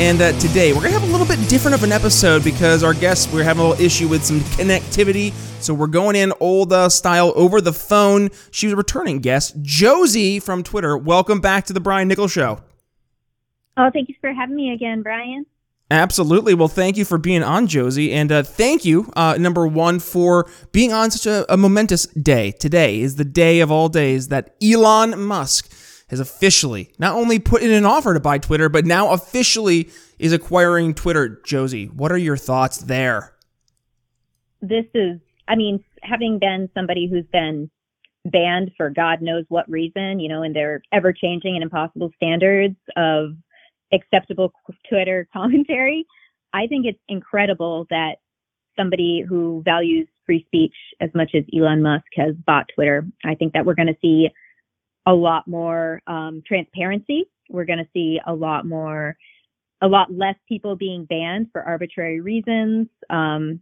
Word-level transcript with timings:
And 0.00 0.22
uh, 0.22 0.32
today 0.38 0.72
we're 0.72 0.80
going 0.80 0.94
to 0.94 0.98
have 0.98 1.06
a 1.06 1.12
little 1.12 1.26
bit 1.26 1.46
different 1.50 1.74
of 1.74 1.82
an 1.82 1.92
episode 1.92 2.42
because 2.42 2.82
our 2.82 2.94
guests, 2.94 3.30
we're 3.30 3.44
having 3.44 3.62
a 3.62 3.68
little 3.68 3.84
issue 3.84 4.08
with 4.08 4.24
some 4.24 4.40
connectivity. 4.40 5.34
So 5.62 5.74
we're 5.74 5.88
going 5.88 6.16
in 6.16 6.32
old 6.40 6.72
uh, 6.72 6.88
style 6.88 7.34
over 7.36 7.60
the 7.60 7.74
phone. 7.74 8.30
She 8.50 8.64
was 8.64 8.72
a 8.72 8.76
returning 8.76 9.18
guest, 9.18 9.60
Josie 9.60 10.40
from 10.40 10.62
Twitter. 10.62 10.96
Welcome 10.96 11.42
back 11.42 11.66
to 11.66 11.74
the 11.74 11.80
Brian 11.80 12.08
Nichols 12.08 12.32
Show. 12.32 12.62
Oh, 13.76 13.90
thank 13.92 14.08
you 14.08 14.14
for 14.22 14.32
having 14.32 14.56
me 14.56 14.72
again, 14.72 15.02
Brian. 15.02 15.44
Absolutely. 15.90 16.54
Well, 16.54 16.68
thank 16.68 16.96
you 16.96 17.04
for 17.04 17.18
being 17.18 17.42
on, 17.42 17.66
Josie. 17.66 18.10
And 18.12 18.32
uh, 18.32 18.42
thank 18.42 18.86
you, 18.86 19.12
uh, 19.16 19.36
number 19.38 19.66
one, 19.66 19.98
for 19.98 20.48
being 20.72 20.94
on 20.94 21.10
such 21.10 21.26
a, 21.26 21.52
a 21.52 21.58
momentous 21.58 22.06
day. 22.06 22.52
Today 22.52 23.00
is 23.00 23.16
the 23.16 23.24
day 23.26 23.60
of 23.60 23.70
all 23.70 23.90
days 23.90 24.28
that 24.28 24.56
Elon 24.62 25.20
Musk 25.20 25.70
has 26.10 26.20
officially 26.20 26.92
not 26.98 27.14
only 27.14 27.38
put 27.38 27.62
in 27.62 27.70
an 27.70 27.86
offer 27.86 28.12
to 28.14 28.20
buy 28.20 28.36
Twitter, 28.36 28.68
but 28.68 28.84
now 28.84 29.12
officially 29.12 29.88
is 30.18 30.32
acquiring 30.32 30.92
Twitter. 30.92 31.40
Josie, 31.44 31.86
what 31.86 32.10
are 32.10 32.18
your 32.18 32.36
thoughts 32.36 32.78
there? 32.78 33.34
This 34.60 34.86
is, 34.92 35.20
I 35.48 35.54
mean, 35.54 35.82
having 36.02 36.38
been 36.38 36.68
somebody 36.74 37.08
who's 37.08 37.24
been 37.32 37.70
banned 38.24 38.72
for 38.76 38.90
God 38.90 39.22
knows 39.22 39.44
what 39.48 39.70
reason, 39.70 40.18
you 40.18 40.28
know, 40.28 40.42
and 40.42 40.54
their 40.54 40.82
ever 40.92 41.12
changing 41.12 41.54
and 41.54 41.62
impossible 41.62 42.10
standards 42.16 42.76
of 42.96 43.30
acceptable 43.92 44.52
Twitter 44.88 45.28
commentary, 45.32 46.06
I 46.52 46.66
think 46.66 46.86
it's 46.86 46.98
incredible 47.08 47.86
that 47.90 48.16
somebody 48.76 49.24
who 49.26 49.62
values 49.64 50.08
free 50.26 50.44
speech 50.46 50.74
as 51.00 51.10
much 51.14 51.30
as 51.34 51.44
Elon 51.56 51.82
Musk 51.82 52.06
has 52.16 52.34
bought 52.46 52.66
Twitter. 52.74 53.06
I 53.24 53.36
think 53.36 53.52
that 53.52 53.64
we're 53.64 53.74
going 53.74 53.88
to 53.88 53.96
see 54.02 54.28
a 55.06 55.12
lot 55.12 55.46
more 55.46 56.00
um, 56.06 56.42
transparency. 56.46 57.24
We're 57.48 57.64
going 57.64 57.78
to 57.78 57.88
see 57.92 58.20
a 58.26 58.34
lot 58.34 58.66
more, 58.66 59.16
a 59.80 59.88
lot 59.88 60.12
less 60.12 60.36
people 60.48 60.76
being 60.76 61.04
banned 61.04 61.48
for 61.52 61.62
arbitrary 61.62 62.20
reasons. 62.20 62.88
Um, 63.08 63.60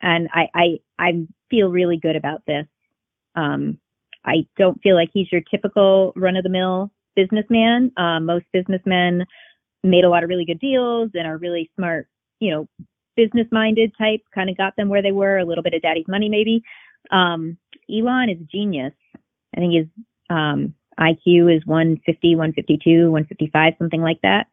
and 0.00 0.28
I, 0.32 0.48
I, 0.54 0.78
I 0.98 1.26
feel 1.50 1.68
really 1.68 1.98
good 1.98 2.16
about 2.16 2.42
this. 2.46 2.66
Um, 3.34 3.78
I 4.24 4.46
don't 4.56 4.80
feel 4.82 4.94
like 4.94 5.10
he's 5.12 5.30
your 5.30 5.42
typical 5.50 6.12
run 6.16 6.36
of 6.36 6.42
the 6.42 6.48
mill 6.50 6.90
businessman. 7.14 7.92
Uh, 7.96 8.20
most 8.20 8.44
businessmen 8.52 9.24
made 9.82 10.04
a 10.04 10.08
lot 10.08 10.22
of 10.22 10.28
really 10.28 10.44
good 10.44 10.58
deals 10.58 11.10
and 11.14 11.26
are 11.26 11.38
really 11.38 11.70
smart, 11.76 12.08
you 12.40 12.50
know, 12.50 12.68
business 13.16 13.46
minded 13.50 13.92
type, 13.96 14.20
kind 14.34 14.50
of 14.50 14.56
got 14.56 14.76
them 14.76 14.88
where 14.88 15.02
they 15.02 15.12
were, 15.12 15.38
a 15.38 15.44
little 15.44 15.62
bit 15.62 15.74
of 15.74 15.82
daddy's 15.82 16.08
money 16.08 16.28
maybe. 16.28 16.62
Um, 17.10 17.56
Elon 17.90 18.28
is 18.28 18.40
a 18.40 18.44
genius. 18.44 18.92
I 19.56 19.60
think 19.60 19.72
he's 19.72 20.04
um, 20.30 20.74
IQ 20.98 21.54
is 21.54 21.66
150, 21.66 22.36
152, 22.36 23.10
155, 23.10 23.74
something 23.78 24.00
like 24.00 24.20
that. 24.22 24.46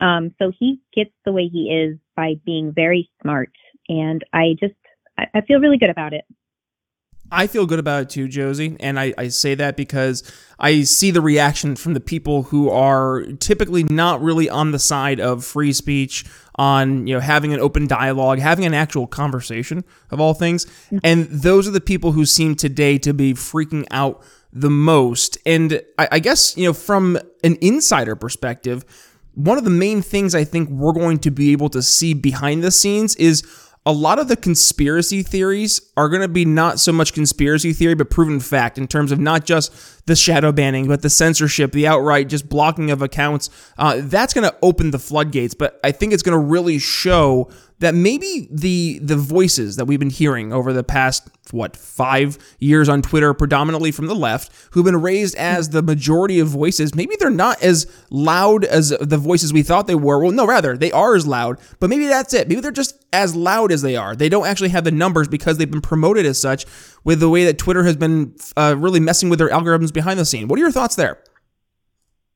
Um, 0.00 0.34
so 0.38 0.52
he 0.58 0.80
gets 0.94 1.10
the 1.24 1.32
way 1.32 1.48
he 1.48 1.70
is 1.70 1.98
by 2.16 2.34
being 2.44 2.72
very 2.72 3.10
smart. 3.22 3.50
And 3.88 4.24
I 4.32 4.54
just, 4.60 4.74
I, 5.18 5.24
I 5.34 5.40
feel 5.40 5.60
really 5.60 5.78
good 5.78 5.90
about 5.90 6.12
it. 6.12 6.24
I 7.30 7.46
feel 7.46 7.66
good 7.66 7.78
about 7.78 8.02
it 8.04 8.10
too, 8.10 8.28
Josie. 8.28 8.76
And 8.80 8.98
I, 8.98 9.12
I, 9.18 9.28
say 9.28 9.54
that 9.54 9.76
because 9.76 10.22
I 10.58 10.82
see 10.82 11.10
the 11.10 11.20
reaction 11.20 11.76
from 11.76 11.92
the 11.92 12.00
people 12.00 12.44
who 12.44 12.70
are 12.70 13.24
typically 13.38 13.82
not 13.84 14.22
really 14.22 14.48
on 14.48 14.72
the 14.72 14.78
side 14.78 15.20
of 15.20 15.44
free 15.44 15.72
speech, 15.74 16.24
on 16.54 17.06
you 17.06 17.14
know 17.14 17.20
having 17.20 17.52
an 17.52 17.60
open 17.60 17.86
dialogue, 17.86 18.38
having 18.38 18.64
an 18.64 18.74
actual 18.74 19.06
conversation 19.06 19.84
of 20.10 20.20
all 20.20 20.34
things. 20.34 20.64
Mm-hmm. 20.64 20.98
And 21.04 21.26
those 21.26 21.68
are 21.68 21.70
the 21.70 21.80
people 21.80 22.12
who 22.12 22.24
seem 22.24 22.54
today 22.54 22.98
to 22.98 23.12
be 23.12 23.34
freaking 23.34 23.86
out 23.90 24.22
the 24.52 24.70
most. 24.70 25.38
And 25.44 25.82
I, 25.98 26.08
I 26.12 26.18
guess, 26.18 26.56
you 26.56 26.64
know, 26.64 26.72
from 26.72 27.18
an 27.44 27.56
insider 27.60 28.16
perspective, 28.16 28.84
one 29.34 29.58
of 29.58 29.64
the 29.64 29.70
main 29.70 30.02
things 30.02 30.34
I 30.34 30.44
think 30.44 30.68
we're 30.68 30.92
going 30.92 31.18
to 31.20 31.30
be 31.30 31.52
able 31.52 31.68
to 31.70 31.82
see 31.82 32.14
behind 32.14 32.64
the 32.64 32.70
scenes 32.70 33.14
is 33.16 33.46
a 33.86 33.92
lot 33.92 34.18
of 34.18 34.28
the 34.28 34.36
conspiracy 34.36 35.22
theories 35.22 35.80
are 35.96 36.08
going 36.08 36.22
to 36.22 36.28
be 36.28 36.44
not 36.44 36.80
so 36.80 36.92
much 36.92 37.14
conspiracy 37.14 37.72
theory, 37.72 37.94
but 37.94 38.10
proven 38.10 38.40
fact 38.40 38.76
in 38.76 38.86
terms 38.86 39.12
of 39.12 39.18
not 39.18 39.44
just 39.44 39.72
the 40.08 40.16
shadow 40.16 40.50
banning, 40.50 40.88
but 40.88 41.02
the 41.02 41.10
censorship, 41.10 41.70
the 41.70 41.86
outright 41.86 42.28
just 42.28 42.48
blocking 42.48 42.90
of 42.90 43.00
accounts. 43.00 43.48
Uh, 43.78 44.00
that's 44.02 44.34
going 44.34 44.48
to 44.48 44.56
open 44.62 44.90
the 44.90 44.98
floodgates, 44.98 45.54
but 45.54 45.78
I 45.84 45.92
think 45.92 46.12
it's 46.12 46.22
going 46.22 46.38
to 46.38 46.44
really 46.44 46.78
show 46.80 47.48
that 47.80 47.94
maybe 47.94 48.48
the 48.50 48.98
the 49.00 49.16
voices 49.16 49.76
that 49.76 49.84
we've 49.84 50.00
been 50.00 50.10
hearing 50.10 50.52
over 50.52 50.72
the 50.72 50.82
past 50.82 51.28
what 51.52 51.76
five 51.76 52.36
years 52.58 52.88
on 52.88 53.02
Twitter, 53.02 53.32
predominantly 53.32 53.90
from 53.90 54.06
the 54.06 54.14
left, 54.14 54.52
who've 54.72 54.84
been 54.84 55.00
raised 55.00 55.34
as 55.36 55.70
the 55.70 55.82
majority 55.82 56.40
of 56.40 56.48
voices, 56.48 56.94
maybe 56.94 57.14
they're 57.18 57.30
not 57.30 57.62
as 57.62 57.86
loud 58.10 58.64
as 58.64 58.90
the 59.00 59.16
voices 59.16 59.52
we 59.52 59.62
thought 59.62 59.86
they 59.86 59.94
were. 59.94 60.18
Well, 60.18 60.32
no, 60.32 60.46
rather 60.46 60.76
they 60.76 60.92
are 60.92 61.14
as 61.14 61.26
loud, 61.26 61.58
but 61.78 61.88
maybe 61.88 62.06
that's 62.06 62.34
it. 62.34 62.48
Maybe 62.48 62.60
they're 62.60 62.70
just 62.70 63.04
as 63.12 63.34
loud 63.34 63.72
as 63.72 63.82
they 63.82 63.96
are. 63.96 64.14
They 64.14 64.28
don't 64.28 64.46
actually 64.46 64.68
have 64.70 64.84
the 64.84 64.90
numbers 64.90 65.28
because 65.28 65.56
they've 65.56 65.70
been 65.70 65.80
promoted 65.80 66.26
as 66.26 66.40
such 66.40 66.66
with 67.08 67.20
the 67.20 67.28
way 67.30 67.42
that 67.46 67.56
Twitter 67.56 67.84
has 67.84 67.96
been 67.96 68.36
uh, 68.54 68.74
really 68.76 69.00
messing 69.00 69.30
with 69.30 69.38
their 69.38 69.48
algorithms 69.48 69.90
behind 69.90 70.20
the 70.20 70.26
scene. 70.26 70.46
What 70.46 70.58
are 70.58 70.60
your 70.60 70.70
thoughts 70.70 70.94
there? 70.94 71.16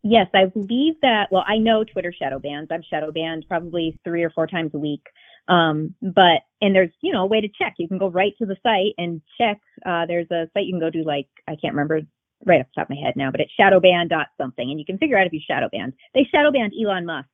Yes, 0.03 0.29
I 0.33 0.47
believe 0.47 0.95
that. 1.03 1.29
Well, 1.31 1.45
I 1.47 1.59
know 1.59 1.85
Twitter 1.85 2.11
shadow 2.11 2.39
bans. 2.39 2.69
I'm 2.71 2.83
shadow 2.89 3.13
banned 3.13 3.45
probably 3.47 4.01
three 4.03 4.23
or 4.23 4.31
four 4.31 4.47
times 4.47 4.71
a 4.73 4.79
week. 4.79 5.03
Um, 5.47 5.95
but 6.01 6.41
and 6.63 6.75
there's 6.75 6.89
you 7.03 7.13
know 7.13 7.25
a 7.25 7.27
way 7.27 7.43
to 7.43 7.49
check. 7.49 7.75
You 7.77 7.87
can 7.87 7.99
go 7.99 8.09
right 8.09 8.33
to 8.39 8.47
the 8.47 8.57
site 8.63 8.95
and 8.97 9.21
check. 9.37 9.61
Uh, 9.85 10.07
there's 10.07 10.31
a 10.31 10.49
site 10.55 10.65
you 10.65 10.73
can 10.73 10.81
go 10.81 10.89
to 10.89 11.03
like 11.03 11.29
I 11.47 11.57
can't 11.61 11.75
remember 11.75 12.01
right 12.47 12.61
off 12.61 12.67
the 12.75 12.81
top 12.81 12.91
of 12.91 12.97
my 12.97 13.03
head 13.05 13.13
now, 13.15 13.31
but 13.31 13.43
it's 13.43 13.53
shadowban 13.61 14.09
dot 14.09 14.29
something, 14.41 14.71
and 14.71 14.81
you 14.81 14.87
can 14.87 14.97
figure 14.97 15.19
out 15.19 15.27
if 15.27 15.35
you 15.35 15.41
shadow 15.47 15.69
banned. 15.71 15.93
They 16.15 16.27
shadow 16.33 16.51
banned 16.51 16.73
Elon 16.83 17.05
Musk 17.05 17.29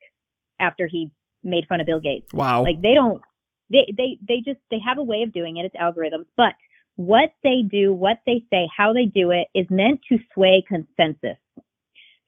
after 0.59 0.89
he 0.89 1.13
made 1.45 1.67
fun 1.69 1.81
of 1.81 1.87
Bill 1.87 2.01
Gates. 2.01 2.35
Wow. 2.35 2.65
Like 2.65 2.83
they 2.83 2.95
don't. 2.95 3.23
They 3.71 3.95
they 3.97 4.19
they 4.27 4.43
just 4.45 4.59
they 4.73 4.81
have 4.85 4.99
a 4.99 5.05
way 5.05 5.23
of 5.23 5.33
doing 5.33 5.59
it. 5.59 5.67
It's 5.67 5.77
algorithms, 5.77 6.27
but 6.37 6.55
what 6.99 7.31
they 7.45 7.63
do, 7.63 7.95
what 7.95 8.19
they 8.27 8.43
say, 8.51 8.69
how 8.77 8.93
they 8.93 9.05
do 9.05 9.31
it 9.31 9.47
is 9.55 9.67
meant 9.71 10.01
to 10.09 10.19
sway 10.35 10.65
consensus. 10.67 11.39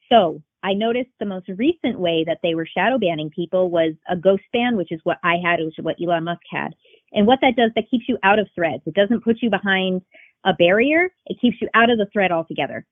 So 0.08 0.42
I 0.62 0.74
noticed 0.74 1.10
the 1.18 1.26
most 1.26 1.48
recent 1.48 1.98
way 1.98 2.24
that 2.24 2.38
they 2.44 2.54
were 2.54 2.66
shadow 2.66 2.96
banning 2.96 3.30
people 3.30 3.68
was 3.68 3.94
a 4.08 4.16
ghost 4.16 4.44
ban, 4.52 4.76
which 4.76 4.92
is 4.92 5.00
what 5.02 5.18
I 5.24 5.38
had, 5.44 5.58
which 5.58 5.76
is 5.76 5.84
what 5.84 5.96
Elon 6.00 6.22
Musk 6.22 6.42
had. 6.48 6.68
And 7.12 7.26
what 7.26 7.40
that 7.42 7.56
does, 7.56 7.72
that 7.74 7.90
keeps 7.90 8.04
you 8.08 8.16
out 8.22 8.38
of 8.38 8.46
threads. 8.54 8.84
It 8.86 8.94
doesn't 8.94 9.24
put 9.24 9.38
you 9.42 9.50
behind 9.50 10.02
a 10.44 10.52
barrier. 10.52 11.08
It 11.26 11.40
keeps 11.40 11.56
you 11.60 11.68
out 11.74 11.90
of 11.90 11.98
the 11.98 12.06
thread 12.12 12.30
altogether. 12.30 12.86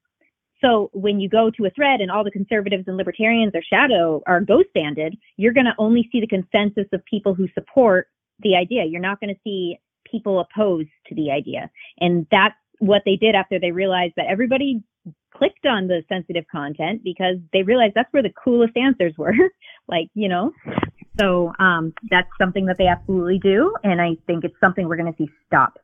So 0.61 0.91
when 0.93 1.21
you 1.21 1.29
go 1.29 1.49
to 1.57 1.67
a 1.67 1.71
thread 1.71 2.01
and 2.01 2.11
all 2.11 2.25
the 2.25 2.33
conservatives 2.33 2.89
and 2.89 2.97
libertarians 2.97 3.55
are 3.55 3.63
shadow 3.63 4.21
are 4.27 4.41
ghost 4.41 4.71
banded, 4.75 5.17
you're 5.37 5.53
going 5.53 5.67
to 5.67 5.75
only 5.79 6.09
see 6.11 6.21
the 6.21 6.27
consensus 6.27 6.89
of 6.93 7.05
people 7.05 7.35
who 7.35 7.47
support 7.55 8.09
the 8.41 8.57
idea. 8.57 8.85
You're 8.85 9.01
not 9.01 9.21
going 9.21 9.33
to 9.33 9.41
see 9.45 9.79
people 10.11 10.41
opposed 10.41 10.89
to 11.07 11.15
the 11.15 11.31
idea. 11.31 11.71
And 11.99 12.27
that's 12.31 12.55
what 12.81 13.03
they 13.05 13.17
did 13.17 13.35
after 13.35 13.59
they 13.59 13.73
realized 13.73 14.15
that 14.17 14.27
everybody 14.29 14.83
clicked 15.35 15.67
on 15.67 15.87
the 15.87 16.03
sensitive 16.09 16.45
content 16.51 17.03
because 17.05 17.37
they 17.53 17.63
realized 17.63 17.93
that's 17.95 18.13
where 18.13 18.23
the 18.23 18.33
coolest 18.43 18.77
answers 18.77 19.15
were. 19.17 19.35
like, 19.89 20.09
you 20.15 20.29
know, 20.29 20.53
so 21.19 21.53
um, 21.59 21.93
that's 22.11 22.29
something 22.41 22.67
that 22.67 22.77
they 22.79 22.87
absolutely 22.87 23.39
do. 23.39 23.75
And 23.83 24.01
I 24.01 24.17
think 24.27 24.45
it's 24.45 24.59
something 24.61 24.89
we're 24.89 24.97
going 24.97 25.13
to 25.13 25.17
see 25.19 25.31
stop. 25.47 25.79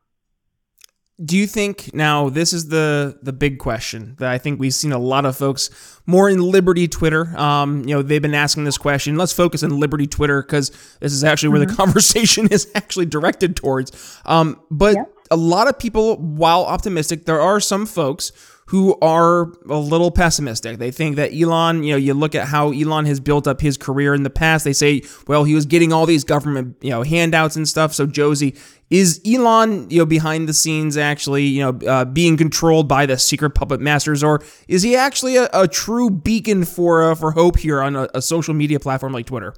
Do 1.22 1.36
you 1.36 1.46
think 1.46 1.94
now 1.94 2.28
this 2.28 2.52
is 2.52 2.68
the 2.68 3.18
the 3.22 3.32
big 3.32 3.58
question 3.58 4.16
that 4.18 4.30
I 4.30 4.38
think 4.38 4.58
we've 4.58 4.74
seen 4.74 4.92
a 4.92 4.98
lot 4.98 5.24
of 5.24 5.36
folks 5.36 5.70
more 6.06 6.28
in 6.28 6.40
Liberty 6.40 6.88
Twitter. 6.88 7.36
Um, 7.38 7.80
you 7.86 7.94
know, 7.94 8.02
they've 8.02 8.20
been 8.20 8.34
asking 8.34 8.64
this 8.64 8.78
question. 8.78 9.16
Let's 9.16 9.32
focus 9.32 9.62
on 9.62 9.78
Liberty 9.78 10.06
Twitter 10.06 10.42
because 10.42 10.70
this 11.00 11.12
is 11.12 11.22
actually 11.22 11.50
where 11.50 11.60
mm-hmm. 11.60 11.70
the 11.70 11.76
conversation 11.76 12.48
is 12.50 12.70
actually 12.74 13.06
directed 13.06 13.54
towards. 13.54 14.20
Um, 14.26 14.60
but 14.70 14.94
yep. 14.96 15.12
a 15.30 15.36
lot 15.36 15.68
of 15.68 15.78
people, 15.78 16.16
while 16.16 16.64
optimistic, 16.64 17.26
there 17.26 17.40
are 17.40 17.60
some 17.60 17.86
folks 17.86 18.32
who 18.66 18.98
are 19.00 19.52
a 19.68 19.78
little 19.78 20.10
pessimistic. 20.10 20.78
They 20.78 20.90
think 20.90 21.16
that 21.16 21.32
Elon, 21.32 21.82
you 21.82 21.92
know, 21.92 21.98
you 21.98 22.14
look 22.14 22.34
at 22.34 22.48
how 22.48 22.72
Elon 22.72 23.06
has 23.06 23.20
built 23.20 23.46
up 23.46 23.60
his 23.60 23.76
career 23.76 24.14
in 24.14 24.22
the 24.22 24.30
past. 24.30 24.64
They 24.64 24.72
say, 24.72 25.02
well, 25.26 25.44
he 25.44 25.54
was 25.54 25.66
getting 25.66 25.92
all 25.92 26.06
these 26.06 26.24
government, 26.24 26.76
you 26.80 26.90
know, 26.90 27.02
handouts 27.02 27.56
and 27.56 27.68
stuff. 27.68 27.92
So 27.92 28.06
Josie, 28.06 28.56
is 28.90 29.20
Elon, 29.26 29.90
you 29.90 29.98
know, 29.98 30.06
behind 30.06 30.48
the 30.48 30.54
scenes 30.54 30.96
actually, 30.96 31.44
you 31.44 31.62
know, 31.62 31.86
uh, 31.86 32.04
being 32.04 32.36
controlled 32.36 32.86
by 32.86 33.06
the 33.06 33.18
secret 33.18 33.50
puppet 33.50 33.80
masters, 33.80 34.22
or 34.22 34.40
is 34.68 34.82
he 34.82 34.94
actually 34.94 35.36
a, 35.36 35.48
a 35.52 35.66
true 35.66 36.10
beacon 36.10 36.64
for 36.64 37.10
uh, 37.10 37.14
for 37.14 37.32
hope 37.32 37.58
here 37.58 37.82
on 37.82 37.96
a, 37.96 38.08
a 38.14 38.22
social 38.22 38.54
media 38.54 38.78
platform 38.78 39.12
like 39.12 39.26
Twitter? 39.26 39.54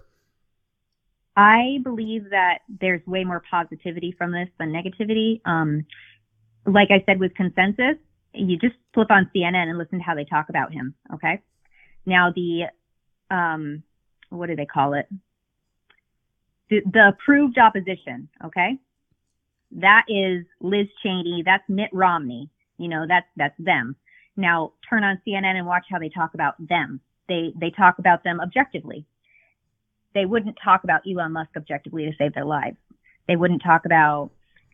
I 1.37 1.81
believe 1.83 2.31
that 2.31 2.61
there's 2.81 3.07
way 3.07 3.25
more 3.25 3.43
positivity 3.51 4.15
from 4.17 4.33
this 4.33 4.49
than 4.59 4.73
negativity. 4.73 5.43
Um, 5.45 5.85
like 6.65 6.89
I 6.91 7.03
said 7.05 7.21
with 7.21 7.35
consensus, 7.35 7.97
you 8.37 8.59
just 8.59 8.77
flip 8.95 9.11
on 9.11 9.31
CNN 9.35 9.69
and 9.69 9.79
listen 9.79 9.99
to 9.99 10.05
how 10.05 10.15
they 10.15 10.25
talk 10.25 10.49
about 10.49 10.73
him. 10.73 10.95
Okay. 11.15 11.41
Now 12.05 12.33
the, 12.35 12.67
um, 13.31 13.83
what 14.31 14.47
do 14.47 14.57
they 14.57 14.67
call 14.67 14.95
it? 14.95 15.09
The, 16.71 16.81
the 16.85 17.09
approved 17.09 17.59
opposition. 17.59 18.29
Okay. 18.45 18.79
That 19.73 20.05
is 20.09 20.45
Liz 20.61 20.87
Cheney. 21.03 21.43
That's 21.45 21.65
Mitt 21.69 21.91
Romney. 21.93 22.51
You 22.79 22.89
know, 22.89 23.07
that's, 23.09 23.27
that's 23.37 23.59
them. 23.59 23.97
Now 24.37 24.73
turn 24.89 25.05
on 25.05 25.21
CNN 25.27 25.57
and 25.57 25.67
watch 25.67 25.87
how 25.91 25.99
they 25.99 26.09
talk 26.09 26.35
about 26.35 26.55
them. 26.59 27.01
They, 27.29 27.53
they 27.59 27.71
talk 27.71 27.99
about 27.99 28.23
them 28.23 28.41
objectively. 28.41 29.07
They 30.15 30.25
wouldn't 30.25 30.57
talk 30.63 30.85
about 30.85 31.03
Elon 31.07 31.33
Musk 31.33 31.51
objectively 31.57 32.07
to 32.07 32.13
save 32.17 32.35
their 32.35 32.45
lives. 32.45 32.77
They 33.29 33.37
wouldn't 33.37 33.63
talk 33.63 33.85
about 33.85 34.31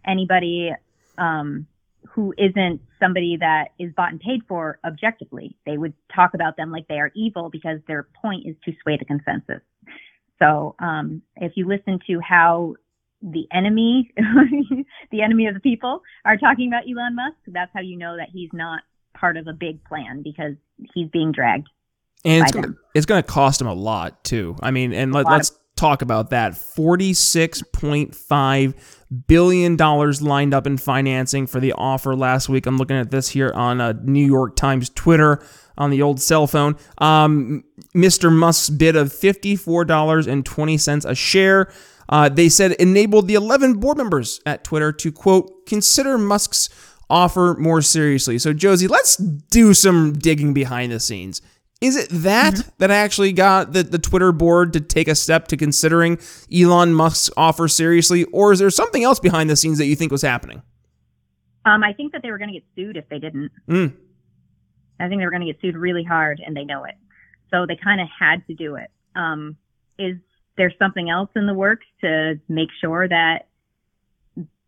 anybody, 0.06 0.72
um, 1.18 1.66
who 2.08 2.34
isn't 2.36 2.80
somebody 3.00 3.36
that 3.40 3.68
is 3.78 3.92
bought 3.96 4.10
and 4.12 4.20
paid 4.20 4.42
for 4.48 4.78
objectively. 4.84 5.56
They 5.66 5.78
would 5.78 5.94
talk 6.14 6.34
about 6.34 6.56
them 6.56 6.70
like 6.70 6.88
they 6.88 6.98
are 6.98 7.10
evil 7.14 7.50
because 7.50 7.78
their 7.86 8.06
point 8.20 8.46
is 8.46 8.56
to 8.64 8.72
sway 8.82 8.96
the 8.98 9.04
consensus. 9.04 9.62
So 10.38 10.74
um, 10.78 11.22
if 11.36 11.52
you 11.54 11.66
listen 11.66 12.00
to 12.08 12.20
how 12.20 12.74
the 13.22 13.46
enemy, 13.52 14.10
the 15.10 15.22
enemy 15.22 15.46
of 15.46 15.54
the 15.54 15.60
people, 15.60 16.02
are 16.24 16.36
talking 16.36 16.68
about 16.68 16.82
Elon 16.90 17.14
Musk, 17.14 17.36
that's 17.46 17.70
how 17.72 17.80
you 17.80 17.96
know 17.96 18.16
that 18.16 18.28
he's 18.32 18.50
not 18.52 18.82
part 19.14 19.36
of 19.36 19.46
a 19.46 19.52
big 19.52 19.82
plan 19.84 20.22
because 20.22 20.54
he's 20.94 21.08
being 21.10 21.32
dragged. 21.32 21.68
And 22.24 22.42
it's 22.42 22.52
gonna, 22.52 22.74
it's 22.94 23.06
going 23.06 23.22
to 23.22 23.26
cost 23.26 23.60
him 23.60 23.66
a 23.66 23.74
lot 23.74 24.22
too. 24.24 24.56
I 24.60 24.70
mean, 24.70 24.92
and 24.92 25.12
let, 25.12 25.26
us 25.26 25.52
talk 25.76 26.02
about 26.02 26.30
that. 26.30 26.56
Forty-six 26.56 27.62
point 27.72 28.14
five 28.14 28.74
billion 29.26 29.76
dollars 29.76 30.22
lined 30.22 30.54
up 30.54 30.66
in 30.66 30.78
financing 30.78 31.46
for 31.46 31.60
the 31.60 31.72
offer 31.72 32.14
last 32.14 32.48
week. 32.48 32.66
I'm 32.66 32.78
looking 32.78 32.96
at 32.96 33.10
this 33.10 33.28
here 33.28 33.52
on 33.54 33.80
uh, 33.80 33.94
New 34.02 34.24
York 34.24 34.56
Times 34.56 34.90
Twitter 34.90 35.42
on 35.76 35.90
the 35.90 36.02
old 36.02 36.20
cell 36.20 36.46
phone. 36.46 36.76
Um, 36.98 37.64
Mr. 37.94 38.32
Musk's 38.32 38.70
bid 38.70 38.96
of 38.96 39.08
$54.20 39.08 41.04
a 41.04 41.14
share. 41.14 41.72
Uh, 42.08 42.28
they 42.28 42.48
said 42.48 42.72
enabled 42.72 43.28
the 43.28 43.34
11 43.34 43.74
board 43.74 43.96
members 43.96 44.40
at 44.44 44.64
Twitter 44.64 44.92
to 44.92 45.10
quote 45.12 45.66
consider 45.66 46.18
Musk's 46.18 46.68
offer 47.08 47.56
more 47.58 47.82
seriously. 47.82 48.38
So 48.38 48.52
Josie, 48.52 48.88
let's 48.88 49.16
do 49.16 49.74
some 49.74 50.14
digging 50.14 50.52
behind 50.54 50.92
the 50.92 51.00
scenes. 51.00 51.42
Is 51.82 51.96
it 51.96 52.08
that 52.10 52.54
mm-hmm. 52.54 52.70
that 52.78 52.92
actually 52.92 53.32
got 53.32 53.72
the, 53.72 53.82
the 53.82 53.98
Twitter 53.98 54.30
board 54.30 54.72
to 54.74 54.80
take 54.80 55.08
a 55.08 55.16
step 55.16 55.48
to 55.48 55.56
considering 55.56 56.16
Elon 56.54 56.94
Musk's 56.94 57.28
offer 57.36 57.66
seriously, 57.66 58.22
or 58.26 58.52
is 58.52 58.60
there 58.60 58.70
something 58.70 59.02
else 59.02 59.18
behind 59.18 59.50
the 59.50 59.56
scenes 59.56 59.78
that 59.78 59.86
you 59.86 59.96
think 59.96 60.12
was 60.12 60.22
happening? 60.22 60.62
Um, 61.64 61.82
I 61.82 61.92
think 61.92 62.12
that 62.12 62.22
they 62.22 62.30
were 62.30 62.38
going 62.38 62.52
to 62.52 62.60
get 62.60 62.64
sued 62.76 62.96
if 62.96 63.08
they 63.08 63.18
didn't. 63.18 63.50
Mm. 63.68 63.94
I 65.00 65.08
think 65.08 65.20
they 65.20 65.24
were 65.24 65.32
going 65.32 65.44
to 65.44 65.52
get 65.52 65.60
sued 65.60 65.76
really 65.76 66.04
hard, 66.04 66.40
and 66.44 66.56
they 66.56 66.64
know 66.64 66.84
it. 66.84 66.94
So 67.50 67.66
they 67.66 67.76
kind 67.76 68.00
of 68.00 68.06
had 68.16 68.46
to 68.46 68.54
do 68.54 68.76
it. 68.76 68.90
Um, 69.16 69.56
is 69.98 70.16
there 70.56 70.72
something 70.78 71.10
else 71.10 71.30
in 71.34 71.46
the 71.48 71.54
works 71.54 71.86
to 72.02 72.40
make 72.48 72.68
sure 72.80 73.08
that, 73.08 73.48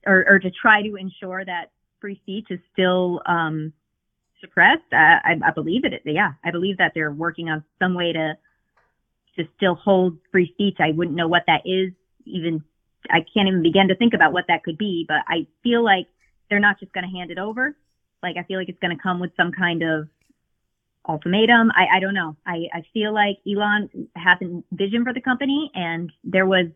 or, 0.05 0.27
or 0.29 0.39
to 0.41 0.51
try 0.51 0.83
to 0.83 0.97
ensure 0.97 1.45
that 1.45 1.71
free 2.01 2.19
speech 2.25 2.49
is 2.51 2.59
still 2.73 3.23
um, 3.27 3.73
suppressed. 4.45 4.93
I, 4.93 5.19
I, 5.25 5.49
I 5.49 5.51
believe 5.53 5.85
it. 5.85 6.03
Yeah, 6.05 6.33
I 6.45 6.51
believe 6.51 6.79
that 6.79 6.93
they're 6.95 7.13
working 7.13 7.49
on 7.49 7.65
some 7.79 7.95
way 7.95 8.13
to 8.13 8.35
to 9.37 9.45
still 9.57 9.75
hold 9.75 10.19
free 10.31 10.51
speech. 10.53 10.77
I 10.79 10.93
wouldn't 10.93 11.17
know 11.17 11.29
what 11.29 11.43
that 11.49 11.63
is. 11.65 11.93
Even 12.25 12.63
I 13.11 13.19
can't 13.35 13.49
even 13.49 13.63
begin 13.63 13.89
to 13.89 13.97
think 13.97 14.15
about 14.15 14.33
what 14.33 14.45
that 14.49 14.63
could 14.63 14.79
be. 14.79 15.05
But 15.07 15.19
I 15.27 15.47
feel 15.63 15.83
like 15.85 16.07
they're 16.49 16.61
not 16.61 16.79
just 16.79 16.93
going 16.93 17.05
to 17.05 17.11
hand 17.11 17.31
it 17.31 17.39
over. 17.39 17.77
Like 18.23 18.37
I 18.37 18.45
feel 18.45 18.59
like 18.59 18.69
it's 18.69 18.79
going 18.81 18.97
to 18.97 19.03
come 19.03 19.21
with 19.21 19.33
some 19.37 19.53
kind 19.53 19.83
of 19.83 20.09
ultimatum. 21.09 21.71
I, 21.73 21.97
I 21.97 22.01
don't 22.01 22.15
know. 22.15 22.37
I, 22.47 22.65
I 22.73 22.83
feel 22.93 23.13
like 23.13 23.39
Elon 23.47 24.09
has 24.17 24.39
a 24.43 24.63
vision 24.73 25.05
for 25.05 25.13
the 25.13 25.21
company, 25.21 25.71
and 25.75 26.11
there 26.23 26.47
was 26.47 26.67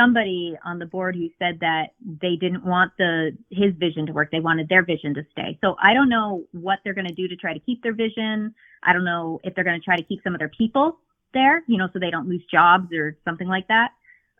somebody 0.00 0.56
on 0.64 0.78
the 0.78 0.86
board 0.86 1.14
who 1.14 1.28
said 1.38 1.58
that 1.60 1.88
they 2.02 2.36
didn't 2.36 2.64
want 2.64 2.92
the 2.98 3.36
his 3.50 3.74
vision 3.78 4.06
to 4.06 4.12
work. 4.12 4.30
They 4.30 4.40
wanted 4.40 4.68
their 4.68 4.84
vision 4.84 5.14
to 5.14 5.22
stay. 5.32 5.58
So 5.60 5.76
I 5.82 5.94
don't 5.94 6.08
know 6.08 6.44
what 6.52 6.78
they're 6.82 6.94
going 6.94 7.08
to 7.08 7.14
do 7.14 7.28
to 7.28 7.36
try 7.36 7.52
to 7.52 7.60
keep 7.60 7.82
their 7.82 7.94
vision. 7.94 8.54
I 8.82 8.92
don't 8.92 9.04
know 9.04 9.40
if 9.44 9.54
they're 9.54 9.64
going 9.64 9.78
to 9.78 9.84
try 9.84 9.96
to 9.96 10.02
keep 10.02 10.22
some 10.24 10.34
of 10.34 10.38
their 10.38 10.50
people 10.56 10.98
there, 11.34 11.62
you 11.66 11.76
know, 11.76 11.88
so 11.92 11.98
they 11.98 12.10
don't 12.10 12.28
lose 12.28 12.42
jobs 12.50 12.92
or 12.92 13.16
something 13.24 13.48
like 13.48 13.68
that. 13.68 13.90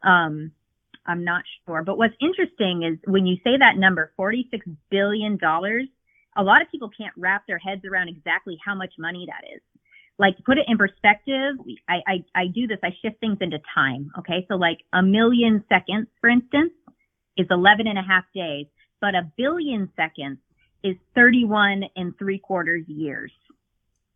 Um, 0.02 0.52
I'm 1.06 1.24
not 1.24 1.42
sure. 1.66 1.82
But 1.82 1.98
what's 1.98 2.14
interesting 2.20 2.82
is 2.82 2.98
when 3.10 3.26
you 3.26 3.36
say 3.44 3.56
that 3.58 3.76
number, 3.76 4.12
$46 4.18 4.44
billion, 4.90 5.38
a 5.42 6.42
lot 6.42 6.62
of 6.62 6.70
people 6.70 6.90
can't 6.96 7.14
wrap 7.16 7.46
their 7.46 7.58
heads 7.58 7.84
around 7.84 8.08
exactly 8.08 8.58
how 8.64 8.74
much 8.74 8.92
money 8.98 9.26
that 9.26 9.46
is 9.54 9.60
like 10.20 10.36
put 10.44 10.58
it 10.58 10.66
in 10.68 10.76
perspective, 10.76 11.54
I, 11.88 11.94
I, 12.06 12.24
I 12.34 12.46
do 12.54 12.66
this, 12.66 12.78
I 12.84 12.90
shift 13.00 13.18
things 13.20 13.38
into 13.40 13.58
time. 13.74 14.10
Okay. 14.18 14.44
So 14.48 14.56
like 14.56 14.80
a 14.92 15.02
million 15.02 15.64
seconds, 15.70 16.08
for 16.20 16.28
instance, 16.28 16.72
is 17.38 17.46
11 17.50 17.86
and 17.86 17.98
a 17.98 18.02
half 18.02 18.24
days, 18.34 18.66
but 19.00 19.14
a 19.14 19.32
billion 19.38 19.90
seconds 19.96 20.36
is 20.84 20.96
31 21.14 21.84
and 21.96 22.16
three 22.18 22.38
quarters 22.38 22.84
years. 22.86 23.32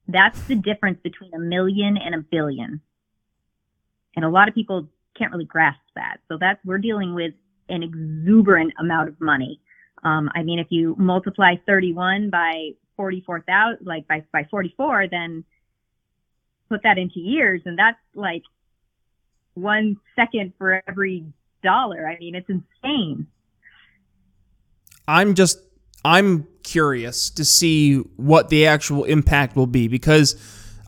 That's 0.06 0.38
the 0.42 0.56
difference 0.56 0.98
between 1.02 1.32
a 1.32 1.38
million 1.38 1.96
and 1.96 2.14
a 2.14 2.18
billion. 2.18 2.82
And 4.14 4.26
a 4.26 4.28
lot 4.28 4.48
of 4.48 4.54
people 4.54 4.88
can't 5.16 5.32
really 5.32 5.46
grasp 5.46 5.80
that. 5.94 6.18
So 6.28 6.36
that's, 6.38 6.60
we're 6.66 6.78
dealing 6.78 7.14
with 7.14 7.32
an 7.70 7.82
exuberant 7.82 8.74
amount 8.78 9.08
of 9.08 9.18
money. 9.22 9.58
Um, 10.02 10.28
I 10.34 10.42
mean, 10.42 10.58
if 10.58 10.66
you 10.68 10.96
multiply 10.98 11.54
31 11.66 12.28
by 12.28 12.72
44,000, 12.98 13.86
like 13.86 14.06
by, 14.06 14.22
by 14.34 14.46
44, 14.50 15.06
then 15.10 15.44
put 16.74 16.82
that 16.82 16.98
into 16.98 17.20
years, 17.20 17.62
and 17.64 17.78
that's 17.78 17.98
like 18.14 18.42
one 19.54 19.96
second 20.16 20.52
for 20.58 20.82
every 20.88 21.24
dollar. 21.62 22.08
I 22.08 22.18
mean, 22.18 22.34
it's 22.34 22.50
insane. 22.50 23.28
I'm 25.06 25.34
just 25.34 25.60
I'm 26.04 26.48
curious 26.64 27.30
to 27.30 27.44
see 27.44 27.98
what 28.16 28.48
the 28.48 28.66
actual 28.66 29.04
impact 29.04 29.54
will 29.54 29.68
be 29.68 29.86
because 29.86 30.34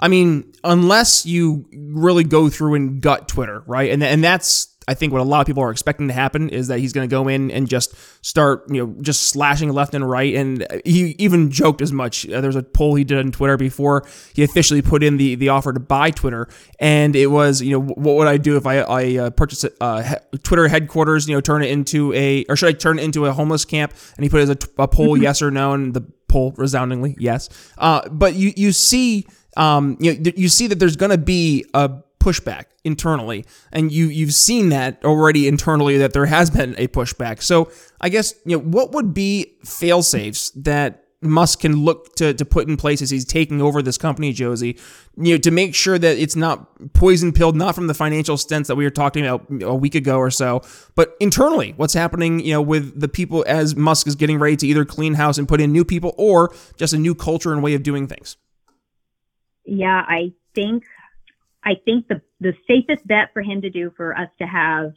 I 0.01 0.09
mean, 0.09 0.53
unless 0.65 1.25
you 1.25 1.67
really 1.73 2.25
go 2.25 2.49
through 2.49 2.75
and 2.75 3.01
gut 3.01 3.29
Twitter, 3.29 3.63
right? 3.67 3.91
And 3.93 4.03
and 4.03 4.25
that's 4.25 4.76
I 4.89 4.95
think 4.95 5.13
what 5.13 5.21
a 5.21 5.25
lot 5.25 5.41
of 5.41 5.47
people 5.47 5.63
are 5.63 5.71
expecting 5.71 6.07
to 6.09 6.15
happen 6.15 6.49
is 6.49 6.69
that 6.69 6.79
he's 6.79 6.93
going 6.93 7.09
to 7.09 7.11
go 7.11 7.27
in 7.27 7.51
and 7.51 7.69
just 7.69 7.95
start, 8.25 8.65
you 8.71 8.87
know, 8.87 8.95
just 9.01 9.25
slashing 9.25 9.73
left 9.73 9.95
and 9.95 10.09
right. 10.09 10.35
And 10.35 10.67
he 10.85 11.17
even 11.19 11.51
joked 11.51 11.83
as 11.83 11.93
much. 11.93 12.29
Uh, 12.29 12.41
there 12.41 12.49
was 12.49 12.57
a 12.57 12.63
poll 12.63 12.95
he 12.95 13.03
did 13.03 13.19
on 13.19 13.33
Twitter 13.33 13.57
before 13.57 14.07
he 14.33 14.45
officially 14.45 14.83
put 14.83 15.03
in 15.03 15.17
the, 15.17 15.35
the 15.35 15.49
offer 15.49 15.73
to 15.73 15.81
buy 15.81 16.11
Twitter, 16.11 16.49
and 16.79 17.17
it 17.17 17.27
was, 17.27 17.63
you 17.63 17.73
know, 17.73 17.81
what 17.81 18.17
would 18.17 18.29
I 18.29 18.37
do 18.37 18.57
if 18.57 18.67
I 18.67 18.79
I 18.79 19.17
uh, 19.17 19.31
purchase 19.31 19.65
uh, 19.81 20.15
Twitter 20.43 20.69
headquarters, 20.69 21.29
you 21.29 21.35
know, 21.35 21.41
turn 21.41 21.63
it 21.63 21.71
into 21.71 22.13
a, 22.13 22.45
or 22.49 22.57
should 22.57 22.69
I 22.69 22.73
turn 22.73 22.99
it 22.99 23.05
into 23.05 23.27
a 23.27 23.33
homeless 23.33 23.65
camp? 23.65 23.93
And 24.17 24.25
he 24.25 24.29
put 24.29 24.41
it 24.41 24.45
as 24.45 24.51
a, 24.51 24.83
a 24.83 24.89
poll, 24.89 25.15
mm-hmm. 25.15 25.23
yes 25.23 25.43
or 25.43 25.51
no, 25.51 25.73
and 25.73 25.95
the 25.95 26.03
poll 26.29 26.53
resoundingly 26.57 27.17
yes. 27.19 27.49
Uh, 27.77 28.09
but 28.09 28.35
you 28.35 28.53
you 28.57 28.73
see. 28.73 29.27
Um, 29.59 29.97
you 30.01 30.19
know, 30.19 30.33
you 30.37 30.51
see 30.51 30.67
that 30.67 30.79
there's 30.79 30.97
going 30.97 31.13
to 31.13 31.17
be 31.17 31.65
a 31.73 31.91
pushback 32.27 32.65
internally 32.85 33.45
and 33.73 33.93
you 33.93 34.07
you've 34.07 34.35
seen 34.35 34.69
that 34.71 35.05
already 35.05 35.47
internally 35.47 35.97
that 35.97 36.13
there 36.13 36.27
has 36.27 36.51
been 36.51 36.75
a 36.77 36.89
pushback 36.89 37.41
so 37.41 37.71
i 38.01 38.09
guess 38.09 38.35
you 38.45 38.57
know 38.57 38.63
what 38.63 38.91
would 38.93 39.15
be 39.15 39.57
fail 39.65 40.03
safes 40.03 40.51
that 40.51 41.05
Musk 41.23 41.61
can 41.61 41.85
look 41.85 42.15
to, 42.17 42.35
to 42.35 42.45
put 42.45 42.69
in 42.69 42.77
place 42.77 43.01
as 43.01 43.11
he's 43.11 43.25
taking 43.25 43.63
over 43.63 43.81
this 43.81 43.97
company, 43.97 44.33
Josie, 44.33 44.79
you 45.17 45.35
know, 45.35 45.39
to 45.39 45.51
make 45.51 45.75
sure 45.75 45.99
that 45.99 46.19
it's 46.19 46.37
not 46.37 46.93
poison 46.93 47.33
pilled, 47.33 47.57
not 47.57 47.75
from 47.75 47.87
the 47.87 47.95
financial 47.95 48.37
stents 48.37 48.67
that 48.67 48.77
we 48.77 48.85
were 48.85 48.91
talking 48.91 49.27
about 49.27 49.47
a 49.63 49.75
week 49.75 49.95
ago 49.95 50.19
or 50.19 50.31
so, 50.31 50.61
but 50.95 51.17
internally, 51.19 51.73
what's 51.79 51.95
happening, 51.95 52.41
you 52.41 52.53
know, 52.53 52.63
with 52.63 53.01
the 53.01 53.09
people 53.09 53.45
as 53.49 53.75
Musk 53.75 54.07
is 54.07 54.15
getting 54.15 54.39
ready 54.39 54.57
to 54.57 54.67
either 54.67 54.85
clean 54.85 55.15
house 55.15 55.39
and 55.39 55.49
put 55.49 55.61
in 55.61 55.73
new 55.73 55.85
people 55.85 56.15
or 56.19 56.55
just 56.77 56.93
a 56.93 56.99
new 56.99 57.15
culture 57.15 57.53
and 57.53 57.63
way 57.63 57.75
of 57.75 57.83
doing 57.83 58.07
things. 58.07 58.37
Yeah, 59.65 60.05
I 60.07 60.33
think 60.55 60.85
I 61.67 61.75
think 61.85 62.07
the 62.07 62.23
the 62.41 62.53
safest 62.69 63.07
bet 63.07 63.31
for 63.35 63.43
him 63.43 63.63
to 63.63 63.71
do 63.71 63.93
for 63.97 64.17
us 64.17 64.29
to 64.39 64.47
have 64.47 64.93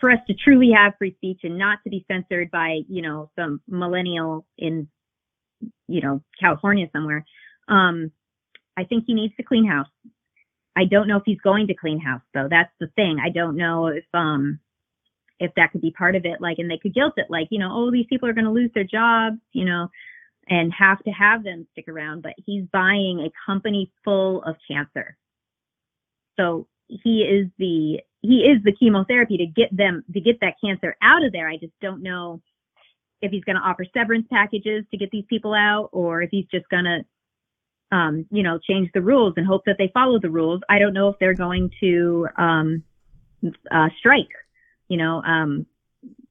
for 0.00 0.10
us 0.10 0.18
to 0.26 0.34
truly 0.34 0.72
have 0.76 0.94
free 0.98 1.14
speech 1.14 1.40
and 1.44 1.56
not 1.56 1.78
to 1.84 1.90
be 1.90 2.04
censored 2.10 2.50
by 2.50 2.80
you 2.88 3.00
know 3.00 3.30
some 3.36 3.60
millennial 3.68 4.44
in 4.58 4.88
you 5.86 6.00
know 6.00 6.20
California 6.40 6.88
somewhere. 6.92 7.24
Um, 7.68 8.10
I 8.76 8.84
think 8.84 9.04
he 9.06 9.14
needs 9.14 9.34
to 9.36 9.44
clean 9.44 9.66
house. 9.66 9.86
I 10.76 10.84
don't 10.84 11.06
know 11.06 11.18
if 11.18 11.22
he's 11.24 11.40
going 11.40 11.68
to 11.68 11.74
clean 11.74 12.00
house 12.00 12.22
though. 12.34 12.48
That's 12.50 12.72
the 12.80 12.88
thing. 12.96 13.18
I 13.24 13.30
don't 13.30 13.56
know 13.56 13.86
if 13.86 14.04
um 14.12 14.58
if 15.38 15.52
that 15.54 15.70
could 15.70 15.80
be 15.80 15.92
part 15.92 16.16
of 16.16 16.24
it. 16.24 16.40
Like, 16.40 16.58
and 16.58 16.70
they 16.70 16.76
could 16.76 16.92
guilt 16.92 17.14
it, 17.16 17.26
like 17.30 17.48
you 17.50 17.60
know, 17.60 17.70
oh 17.72 17.92
these 17.92 18.06
people 18.08 18.28
are 18.28 18.34
going 18.34 18.46
to 18.46 18.50
lose 18.50 18.70
their 18.74 18.84
jobs, 18.84 19.38
you 19.52 19.64
know, 19.64 19.88
and 20.50 20.72
have 20.76 21.02
to 21.04 21.10
have 21.10 21.44
them 21.44 21.66
stick 21.72 21.88
around. 21.88 22.22
But 22.22 22.34
he's 22.44 22.64
buying 22.72 23.20
a 23.20 23.30
company 23.46 23.92
full 24.04 24.42
of 24.42 24.56
cancer. 24.68 25.16
So 26.38 26.66
he 26.88 27.22
is 27.22 27.48
the 27.58 28.00
he 28.22 28.40
is 28.40 28.62
the 28.64 28.72
chemotherapy 28.72 29.38
to 29.38 29.46
get 29.46 29.74
them 29.74 30.04
to 30.12 30.20
get 30.20 30.40
that 30.40 30.56
cancer 30.62 30.96
out 31.00 31.24
of 31.24 31.32
there. 31.32 31.48
I 31.48 31.56
just 31.56 31.72
don't 31.80 32.02
know 32.02 32.42
if 33.22 33.30
he's 33.30 33.44
going 33.44 33.56
to 33.56 33.62
offer 33.62 33.84
severance 33.94 34.26
packages 34.30 34.84
to 34.90 34.96
get 34.96 35.10
these 35.10 35.24
people 35.28 35.54
out, 35.54 35.90
or 35.92 36.22
if 36.22 36.30
he's 36.30 36.46
just 36.50 36.68
going 36.68 36.84
to, 36.84 37.96
um, 37.96 38.26
you 38.30 38.42
know, 38.42 38.58
change 38.58 38.90
the 38.94 39.02
rules 39.02 39.34
and 39.36 39.46
hope 39.46 39.62
that 39.66 39.76
they 39.78 39.90
follow 39.92 40.18
the 40.18 40.30
rules. 40.30 40.62
I 40.68 40.78
don't 40.78 40.94
know 40.94 41.08
if 41.08 41.18
they're 41.18 41.34
going 41.34 41.70
to 41.80 42.28
um, 42.38 42.82
uh, 43.70 43.88
strike, 43.98 44.30
you 44.88 44.96
know, 44.96 45.22
um, 45.22 45.66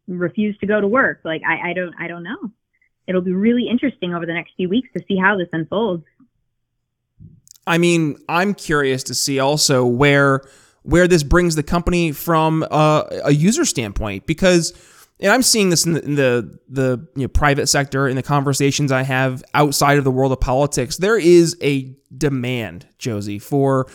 refuse 0.08 0.58
to 0.60 0.66
go 0.66 0.82
to 0.82 0.88
work. 0.88 1.22
Like 1.24 1.42
I, 1.48 1.70
I 1.70 1.74
don't, 1.74 1.94
I 2.00 2.08
don't 2.08 2.24
know. 2.24 2.52
It'll 3.10 3.22
be 3.22 3.34
really 3.34 3.68
interesting 3.68 4.14
over 4.14 4.28
the 4.28 4.34
next 4.34 4.54
few 4.56 4.70
weeks 4.70 4.88
to 4.96 5.04
see 5.08 5.18
how 5.18 5.36
this 5.36 5.50
unfolds. 5.52 6.06
I 7.66 7.80
mean, 7.80 8.18
I'm 8.30 8.54
curious 8.54 9.04
to 9.06 9.16
see 9.16 9.40
also 9.40 9.84
where 9.84 10.42
where 10.84 11.08
this 11.08 11.24
brings 11.24 11.56
the 11.56 11.64
company 11.64 12.12
from 12.12 12.64
a, 12.64 13.22
a 13.26 13.32
user 13.32 13.66
standpoint 13.66 14.28
because 14.28 14.74
and 15.20 15.32
I'm 15.32 15.42
seeing 15.42 15.70
this 15.70 15.86
in 15.86 15.94
the, 15.94 16.04
in 16.06 16.16
the, 16.16 16.60
the 16.70 17.08
you 17.16 17.24
know, 17.24 17.28
private 17.28 17.68
sector 17.68 18.08
in 18.08 18.16
the 18.16 18.24
conversations 18.24 18.92
I 18.92 19.02
have 19.02 19.44
outside 19.54 19.98
of 19.98 20.04
the 20.04 20.12
world 20.12 20.32
of 20.32 20.40
politics. 20.40 20.98
There 20.98 21.18
is 21.18 21.58
a 21.62 21.94
demand, 22.16 22.88
Josie, 22.98 23.40
for 23.40 23.88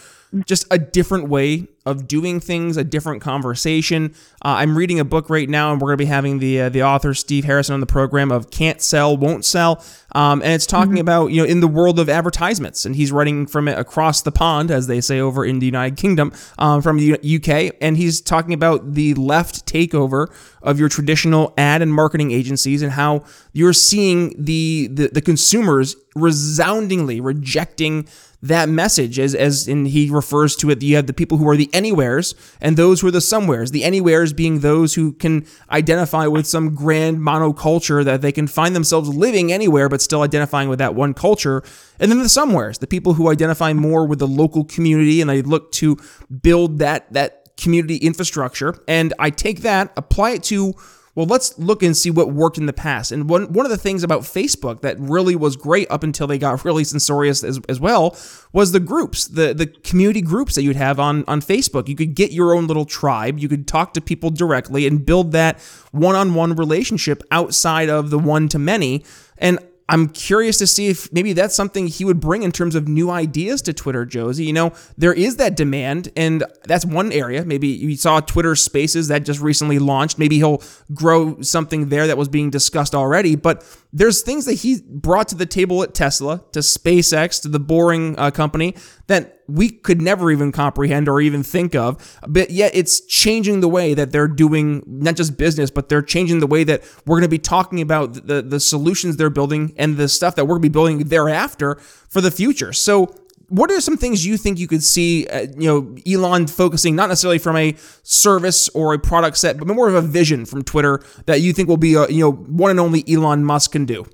just 0.47 0.67
a 0.71 0.79
different 0.79 1.29
way 1.29 1.69
of 1.87 2.09
doing 2.09 2.41
things, 2.41 2.77
a 2.77 2.85
different 2.85 3.23
conversation. 3.23 4.15
Uh, 4.45 4.57
I'm 4.59 4.77
reading 4.77 4.99
a 4.99 5.05
book 5.05 5.29
right 5.31 5.49
now, 5.49 5.73
and 5.73 5.81
we're 5.81 5.89
going 5.89 5.99
to 5.99 6.05
be 6.05 6.09
having 6.09 6.39
the 6.39 6.63
uh, 6.63 6.69
the 6.71 6.83
author 6.83 7.15
Steve 7.15 7.45
Harrison 7.45 7.75
on 7.75 7.81
the 7.81 7.87
program 7.87 8.33
of 8.33 8.51
"Can't 8.51 8.81
Sell, 8.81 9.17
Won't 9.17 9.45
Sell," 9.45 9.85
um, 10.13 10.43
and 10.43 10.53
it's 10.53 10.67
talking 10.67 10.93
mm-hmm. 10.93 11.01
about 11.01 11.27
you 11.29 11.43
know 11.43 11.49
in 11.49 11.61
the 11.61 11.69
world 11.69 11.99
of 11.99 12.09
advertisements, 12.09 12.85
and 12.85 12.97
he's 12.97 13.13
writing 13.13 13.47
from 13.47 13.69
it 13.69 13.79
across 13.79 14.23
the 14.23 14.33
pond, 14.33 14.71
as 14.71 14.87
they 14.87 15.01
say 15.01 15.21
over 15.21 15.45
in 15.45 15.59
the 15.59 15.67
United 15.67 15.97
Kingdom, 15.97 16.33
um, 16.59 16.83
from 16.83 16.99
the 16.99 17.15
UK, 17.15 17.77
and 17.81 17.97
he's 17.97 18.21
talking 18.21 18.55
about 18.55 18.95
the 18.95 19.15
left 19.15 19.67
takeover 19.67 20.35
of 20.63 20.81
your 20.81 20.89
traditional 20.89 21.53
ad 21.59 21.83
and 21.83 21.93
marketing 21.93 22.33
agencies 22.33 22.83
and 22.83 22.93
how 22.93 23.23
you're 23.55 23.73
seeing 23.73 24.35
the, 24.37 24.89
the, 24.93 25.09
the 25.09 25.23
consumers 25.23 25.97
resoundingly 26.15 27.21
rejecting 27.21 28.07
that 28.43 28.69
message 28.69 29.19
as 29.19 29.35
as 29.35 29.67
in 29.67 29.87
he 29.87 30.11
refers 30.11 30.55
to 30.55 30.69
it 30.69 30.83
you 30.83 30.97
have 30.97 31.07
the 31.07 31.15
people 31.15 31.39
who 31.39 31.49
are 31.49 31.57
the 31.57 31.71
anywheres 31.73 32.35
and 32.61 32.77
those 32.77 33.01
who 33.01 33.07
are 33.07 33.11
the 33.11 33.21
somewheres. 33.23 33.71
The 33.71 33.85
anywheres 33.85 34.35
being 34.35 34.61
those 34.61 34.95
who 34.95 35.13
can 35.13 35.47
identify 35.71 36.27
with 36.27 36.47
some 36.47 36.75
grand 36.75 37.21
monoculture 37.21 38.05
that 38.05 38.21
they 38.21 38.33
can 38.33 38.47
find 38.47 38.77
themselves 38.77 39.09
living 39.09 39.51
anywhere 39.51 39.89
but 39.89 40.03
still 40.03 40.21
identifying 40.21 40.69
with 40.69 40.79
that 40.79 40.95
one 40.95 41.15
culture. 41.15 41.63
And 41.99 42.11
then 42.11 42.19
the 42.19 42.29
somewheres 42.29 42.79
the 42.79 42.87
people 42.87 43.15
who 43.15 43.31
identify 43.31 43.73
more 43.73 44.07
with 44.07 44.19
the 44.19 44.29
local 44.29 44.65
community 44.65 45.23
and 45.23 45.31
they 45.31 45.41
look 45.41 45.73
to 45.73 45.97
build 46.43 46.81
that 46.81 47.11
that 47.15 47.57
community 47.57 47.97
infrastructure. 47.97 48.75
And 48.87 49.15
I 49.19 49.31
take 49.31 49.61
that 49.61 49.91
apply 49.97 50.33
it 50.33 50.43
to 50.45 50.75
well, 51.15 51.27
let's 51.27 51.57
look 51.59 51.83
and 51.83 51.97
see 51.97 52.11
what 52.11 52.33
worked 52.33 52.59
in 52.59 52.67
the 52.67 52.73
past. 52.73 53.13
And 53.13 53.29
one, 53.29 53.53
one 53.53 53.65
of 53.65 53.71
the 53.71 53.79
things 53.79 54.03
about 54.03 54.23
Facebook 54.23 54.81
that 54.81 54.99
really 54.99 55.37
was 55.37 55.57
great 55.57 55.89
up 55.91 56.03
until 56.03 56.27
they 56.27 56.39
got 56.39 56.65
really 56.65 56.85
censorious 56.85 57.45
as, 57.45 57.61
as 57.69 57.79
well 57.79 58.17
was 58.53 58.73
the 58.73 58.81
groups, 58.81 59.27
the, 59.27 59.55
the 59.55 59.67
community 59.67 60.21
groups 60.21 60.55
that 60.57 60.63
you'd 60.63 60.77
have 60.77 60.99
on, 60.99 61.25
on 61.27 61.41
Facebook. 61.41 61.89
You 61.89 61.97
could 61.97 62.15
get 62.15 62.33
your 62.33 62.55
own 62.55 62.67
little 62.67 62.85
tribe, 62.85 63.39
you 63.39 63.49
could 63.49 63.69
talk 63.69 63.95
to 63.95 64.01
people 64.01 64.31
directly 64.31 64.87
and 64.87 65.05
build 65.05 65.33
that 65.33 65.61
one 65.93 66.17
on 66.17 66.35
one 66.35 66.55
relationship 66.55 67.23
outside 67.31 67.89
of 67.89 68.11
the 68.11 68.19
one 68.19 68.49
to 68.49 68.59
many. 68.59 69.05
And 69.39 69.59
I'm 69.89 70.09
curious 70.09 70.57
to 70.59 70.67
see 70.67 70.89
if 70.89 71.13
maybe 71.13 71.35
that's 71.35 71.55
something 71.55 71.89
he 71.89 72.07
would 72.07 72.19
bring 72.19 72.43
in 72.43 72.53
terms 72.53 72.75
of 72.75 72.89
new 72.89 73.11
ideas 73.11 73.61
to 73.63 73.75
Twitter, 73.75 74.07
Josie. 74.07 74.45
You 74.45 74.55
know, 74.55 74.73
there 74.97 75.13
is 75.13 75.37
that 75.37 75.57
demand, 75.57 76.11
and 76.17 76.43
that's 76.65 76.87
one 76.87 77.13
area. 77.13 77.45
Maybe 77.45 77.69
you 77.69 77.95
saw 77.97 78.21
Twitter 78.21 78.57
Spaces 78.57 79.09
that 79.09 79.25
just 79.25 79.41
recently 79.41 79.79
launched. 79.79 80.19
Maybe 80.19 80.37
he'll 80.37 80.63
grow 80.95 81.41
something 81.43 81.91
there 81.91 82.07
that 82.07 82.17
was 82.17 82.29
being 82.29 82.49
discussed 82.49 82.95
already. 82.95 83.37
But 83.37 83.63
there's 83.95 84.23
things 84.23 84.45
that 84.47 84.55
he 84.55 84.81
brought 84.87 85.29
to 85.29 85.37
the 85.37 85.47
table 85.47 85.83
at 85.85 85.95
Tesla, 85.95 86.43
to 86.51 86.59
SpaceX, 86.59 87.41
to 87.43 87.49
the 87.49 87.61
Boring 87.61 88.19
uh, 88.19 88.33
company 88.33 88.75
that 89.07 89.39
we 89.47 89.71
could 89.71 90.03
never 90.03 90.33
even 90.33 90.51
comprehend 90.51 91.09
or 91.09 91.21
even 91.21 91.45
think 91.45 91.77
of. 91.77 92.19
But 92.27 92.51
yet 92.51 92.73
it's 92.75 93.01
changing 93.07 93.61
the 93.61 93.69
way 93.69 93.95
that 93.95 94.11
they're 94.11 94.27
doing 94.27 94.83
not 94.85 95.15
just 95.15 95.39
business, 95.39 95.71
but 95.71 95.89
they're 95.89 96.03
changing 96.03 96.41
the 96.41 96.47
way 96.49 96.65
that 96.65 96.83
we're 97.07 97.17
going 97.17 97.23
to 97.23 97.29
be 97.29 97.39
talking 97.39 97.81
about 97.81 98.27
the, 98.27 98.43
the 98.43 98.59
solutions 98.59 99.17
they're 99.17 99.31
building 99.31 99.73
and 99.77 99.97
the 99.97 100.09
stuff 100.09 100.35
that 100.35 100.47
we're 100.47 100.57
going 100.57 100.63
to 100.63 100.69
be 100.69 100.73
building 100.73 100.99
thereafter 101.05 101.77
for 102.09 102.21
the 102.21 102.33
future. 102.33 102.73
So 102.73 103.15
what 103.49 103.71
are 103.71 103.81
some 103.81 103.97
things 103.97 104.27
you 104.27 104.37
think 104.37 104.59
you 104.59 104.67
could 104.67 104.83
see, 104.83 105.27
uh, 105.29 105.47
you 105.57 105.69
know, 105.69 105.97
Elon 106.07 106.47
focusing 106.47 106.97
not 106.97 107.09
necessarily 107.09 107.39
from 107.39 107.57
a 107.57 107.75
service 108.03 108.69
or 108.71 108.95
a 108.95 108.99
product 108.99 109.37
set, 109.37 109.59
but 109.59 109.67
more 109.69 109.89
of 109.89 109.95
a 109.95 110.03
vision 110.03 110.45
from 110.45 110.63
Twitter 110.63 111.03
that 111.27 111.41
you 111.41 111.53
think 111.53 111.69
will 111.69 111.77
be, 111.77 111.95
a, 111.95 112.09
you 112.09 112.21
know, 112.21 112.33
one 112.33 112.71
and 112.71 112.81
only 112.81 113.05
Elon 113.09 113.45
Musk 113.45 113.73
can 113.73 113.85
do? 113.85 114.07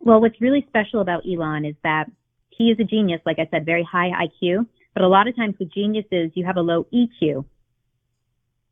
Well, 0.00 0.20
what's 0.20 0.40
really 0.40 0.64
special 0.68 1.00
about 1.00 1.22
Elon 1.26 1.64
is 1.64 1.76
that 1.82 2.10
he 2.50 2.64
is 2.64 2.78
a 2.78 2.84
genius, 2.84 3.20
like 3.24 3.38
I 3.38 3.48
said, 3.50 3.64
very 3.64 3.82
high 3.82 4.10
IQ. 4.10 4.66
But 4.94 5.02
a 5.02 5.08
lot 5.08 5.26
of 5.26 5.34
times 5.34 5.56
with 5.58 5.72
geniuses, 5.72 6.30
you 6.34 6.44
have 6.46 6.56
a 6.56 6.60
low 6.60 6.86
EQ. 6.92 7.44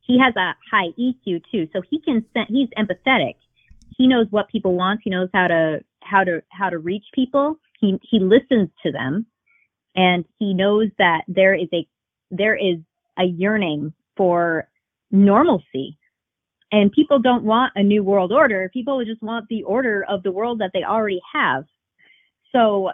He 0.03 0.19
has 0.19 0.35
a 0.37 0.55
high 0.71 0.89
EQ 0.99 1.43
too, 1.51 1.69
so 1.73 1.83
he 1.89 2.01
can. 2.01 2.25
send. 2.33 2.47
He's 2.49 2.69
empathetic. 2.79 3.35
He 3.97 4.07
knows 4.07 4.27
what 4.31 4.49
people 4.49 4.75
want. 4.75 5.01
He 5.03 5.11
knows 5.11 5.29
how 5.35 5.49
to 5.49 5.81
how 6.01 6.25
to 6.25 6.43
how 6.51 6.71
to 6.71 6.79
reach 6.79 7.05
people. 7.15 7.57
He 7.83 7.99
he 8.09 8.21
listens 8.21 8.71
to 8.85 8.93
them, 8.93 9.27
and 9.95 10.25
he 10.39 10.55
knows 10.55 10.89
that 10.99 11.23
there 11.29 11.55
is 11.55 11.69
a 11.75 11.87
there 12.31 12.57
is 12.57 12.79
a 13.19 13.25
yearning 13.25 13.93
for 14.17 14.69
normalcy. 15.11 15.99
And 16.71 16.91
people 16.91 17.19
don't 17.19 17.45
want 17.45 17.73
a 17.77 17.83
new 17.83 18.03
world 18.03 18.33
order. 18.33 18.71
People 18.73 19.05
just 19.05 19.23
want 19.23 19.47
the 19.51 19.63
order 19.65 20.07
of 20.09 20.23
the 20.23 20.33
world 20.33 20.61
that 20.61 20.71
they 20.73 20.85
already 20.85 21.21
have. 21.35 21.65
So 22.51 22.93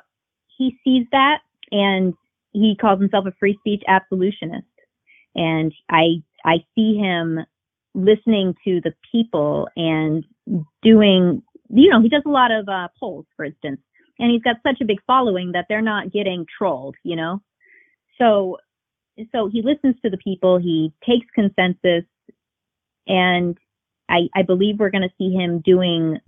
he 0.56 0.76
sees 0.82 1.06
that 1.12 1.38
and 1.70 2.14
he 2.52 2.76
calls 2.80 2.98
himself 3.00 3.26
a 3.26 3.32
free 3.38 3.56
speech 3.60 3.84
absolutionist. 3.86 4.64
And 5.36 5.72
I 5.88 6.22
I 6.44 6.64
see 6.74 6.96
him 6.96 7.38
listening 7.94 8.54
to 8.64 8.80
the 8.82 8.94
people 9.12 9.68
and 9.76 10.24
doing 10.82 11.42
you 11.70 11.90
know 11.90 12.00
he 12.00 12.08
does 12.08 12.22
a 12.26 12.30
lot 12.30 12.50
of 12.50 12.68
uh, 12.68 12.88
polls 12.98 13.26
for 13.36 13.44
instance 13.44 13.80
and 14.18 14.30
he's 14.30 14.42
got 14.42 14.56
such 14.62 14.80
a 14.80 14.84
big 14.84 15.00
following 15.06 15.52
that 15.52 15.66
they're 15.68 15.82
not 15.82 16.12
getting 16.12 16.46
trolled 16.56 16.96
you 17.02 17.16
know 17.16 17.40
so 18.18 18.58
so 19.32 19.48
he 19.48 19.62
listens 19.62 19.96
to 20.02 20.10
the 20.10 20.18
people 20.18 20.58
he 20.58 20.92
takes 21.06 21.26
consensus 21.34 22.04
and 23.06 23.58
i 24.08 24.28
i 24.34 24.42
believe 24.42 24.78
we're 24.78 24.90
going 24.90 25.08
to 25.08 25.14
see 25.18 25.32
him 25.32 25.60
doing 25.60 26.18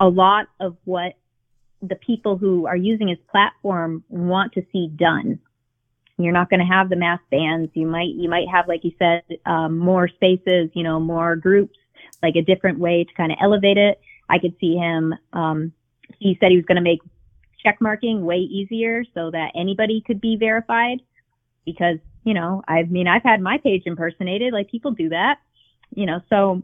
a 0.00 0.08
lot 0.08 0.46
of 0.60 0.76
what 0.84 1.14
the 1.88 1.96
people 1.96 2.36
who 2.36 2.66
are 2.66 2.76
using 2.76 3.08
his 3.08 3.18
platform 3.30 4.04
want 4.08 4.52
to 4.54 4.62
see 4.72 4.88
done. 4.88 5.38
You're 6.16 6.32
not 6.32 6.48
going 6.48 6.60
to 6.60 6.66
have 6.66 6.88
the 6.88 6.96
mass 6.96 7.20
bans. 7.30 7.70
You 7.74 7.86
might 7.86 8.10
you 8.14 8.28
might 8.28 8.48
have, 8.48 8.68
like 8.68 8.84
you 8.84 8.92
said, 8.98 9.22
um, 9.46 9.78
more 9.78 10.08
spaces. 10.08 10.70
You 10.74 10.84
know, 10.84 11.00
more 11.00 11.36
groups, 11.36 11.76
like 12.22 12.36
a 12.36 12.42
different 12.42 12.78
way 12.78 13.04
to 13.04 13.14
kind 13.14 13.32
of 13.32 13.38
elevate 13.40 13.78
it. 13.78 14.00
I 14.28 14.38
could 14.38 14.54
see 14.60 14.76
him. 14.76 15.14
Um, 15.32 15.72
he 16.18 16.36
said 16.38 16.50
he 16.50 16.56
was 16.56 16.66
going 16.66 16.76
to 16.76 16.82
make 16.82 17.00
check 17.64 17.78
marking 17.80 18.24
way 18.24 18.38
easier 18.38 19.04
so 19.14 19.30
that 19.30 19.52
anybody 19.54 20.02
could 20.06 20.20
be 20.20 20.36
verified. 20.36 21.00
Because 21.64 21.98
you 22.24 22.34
know, 22.34 22.62
I 22.66 22.84
mean, 22.84 23.06
I've 23.06 23.22
had 23.22 23.40
my 23.40 23.58
page 23.58 23.82
impersonated. 23.86 24.52
Like 24.52 24.70
people 24.70 24.92
do 24.92 25.10
that. 25.10 25.38
You 25.94 26.06
know, 26.06 26.20
so 26.30 26.62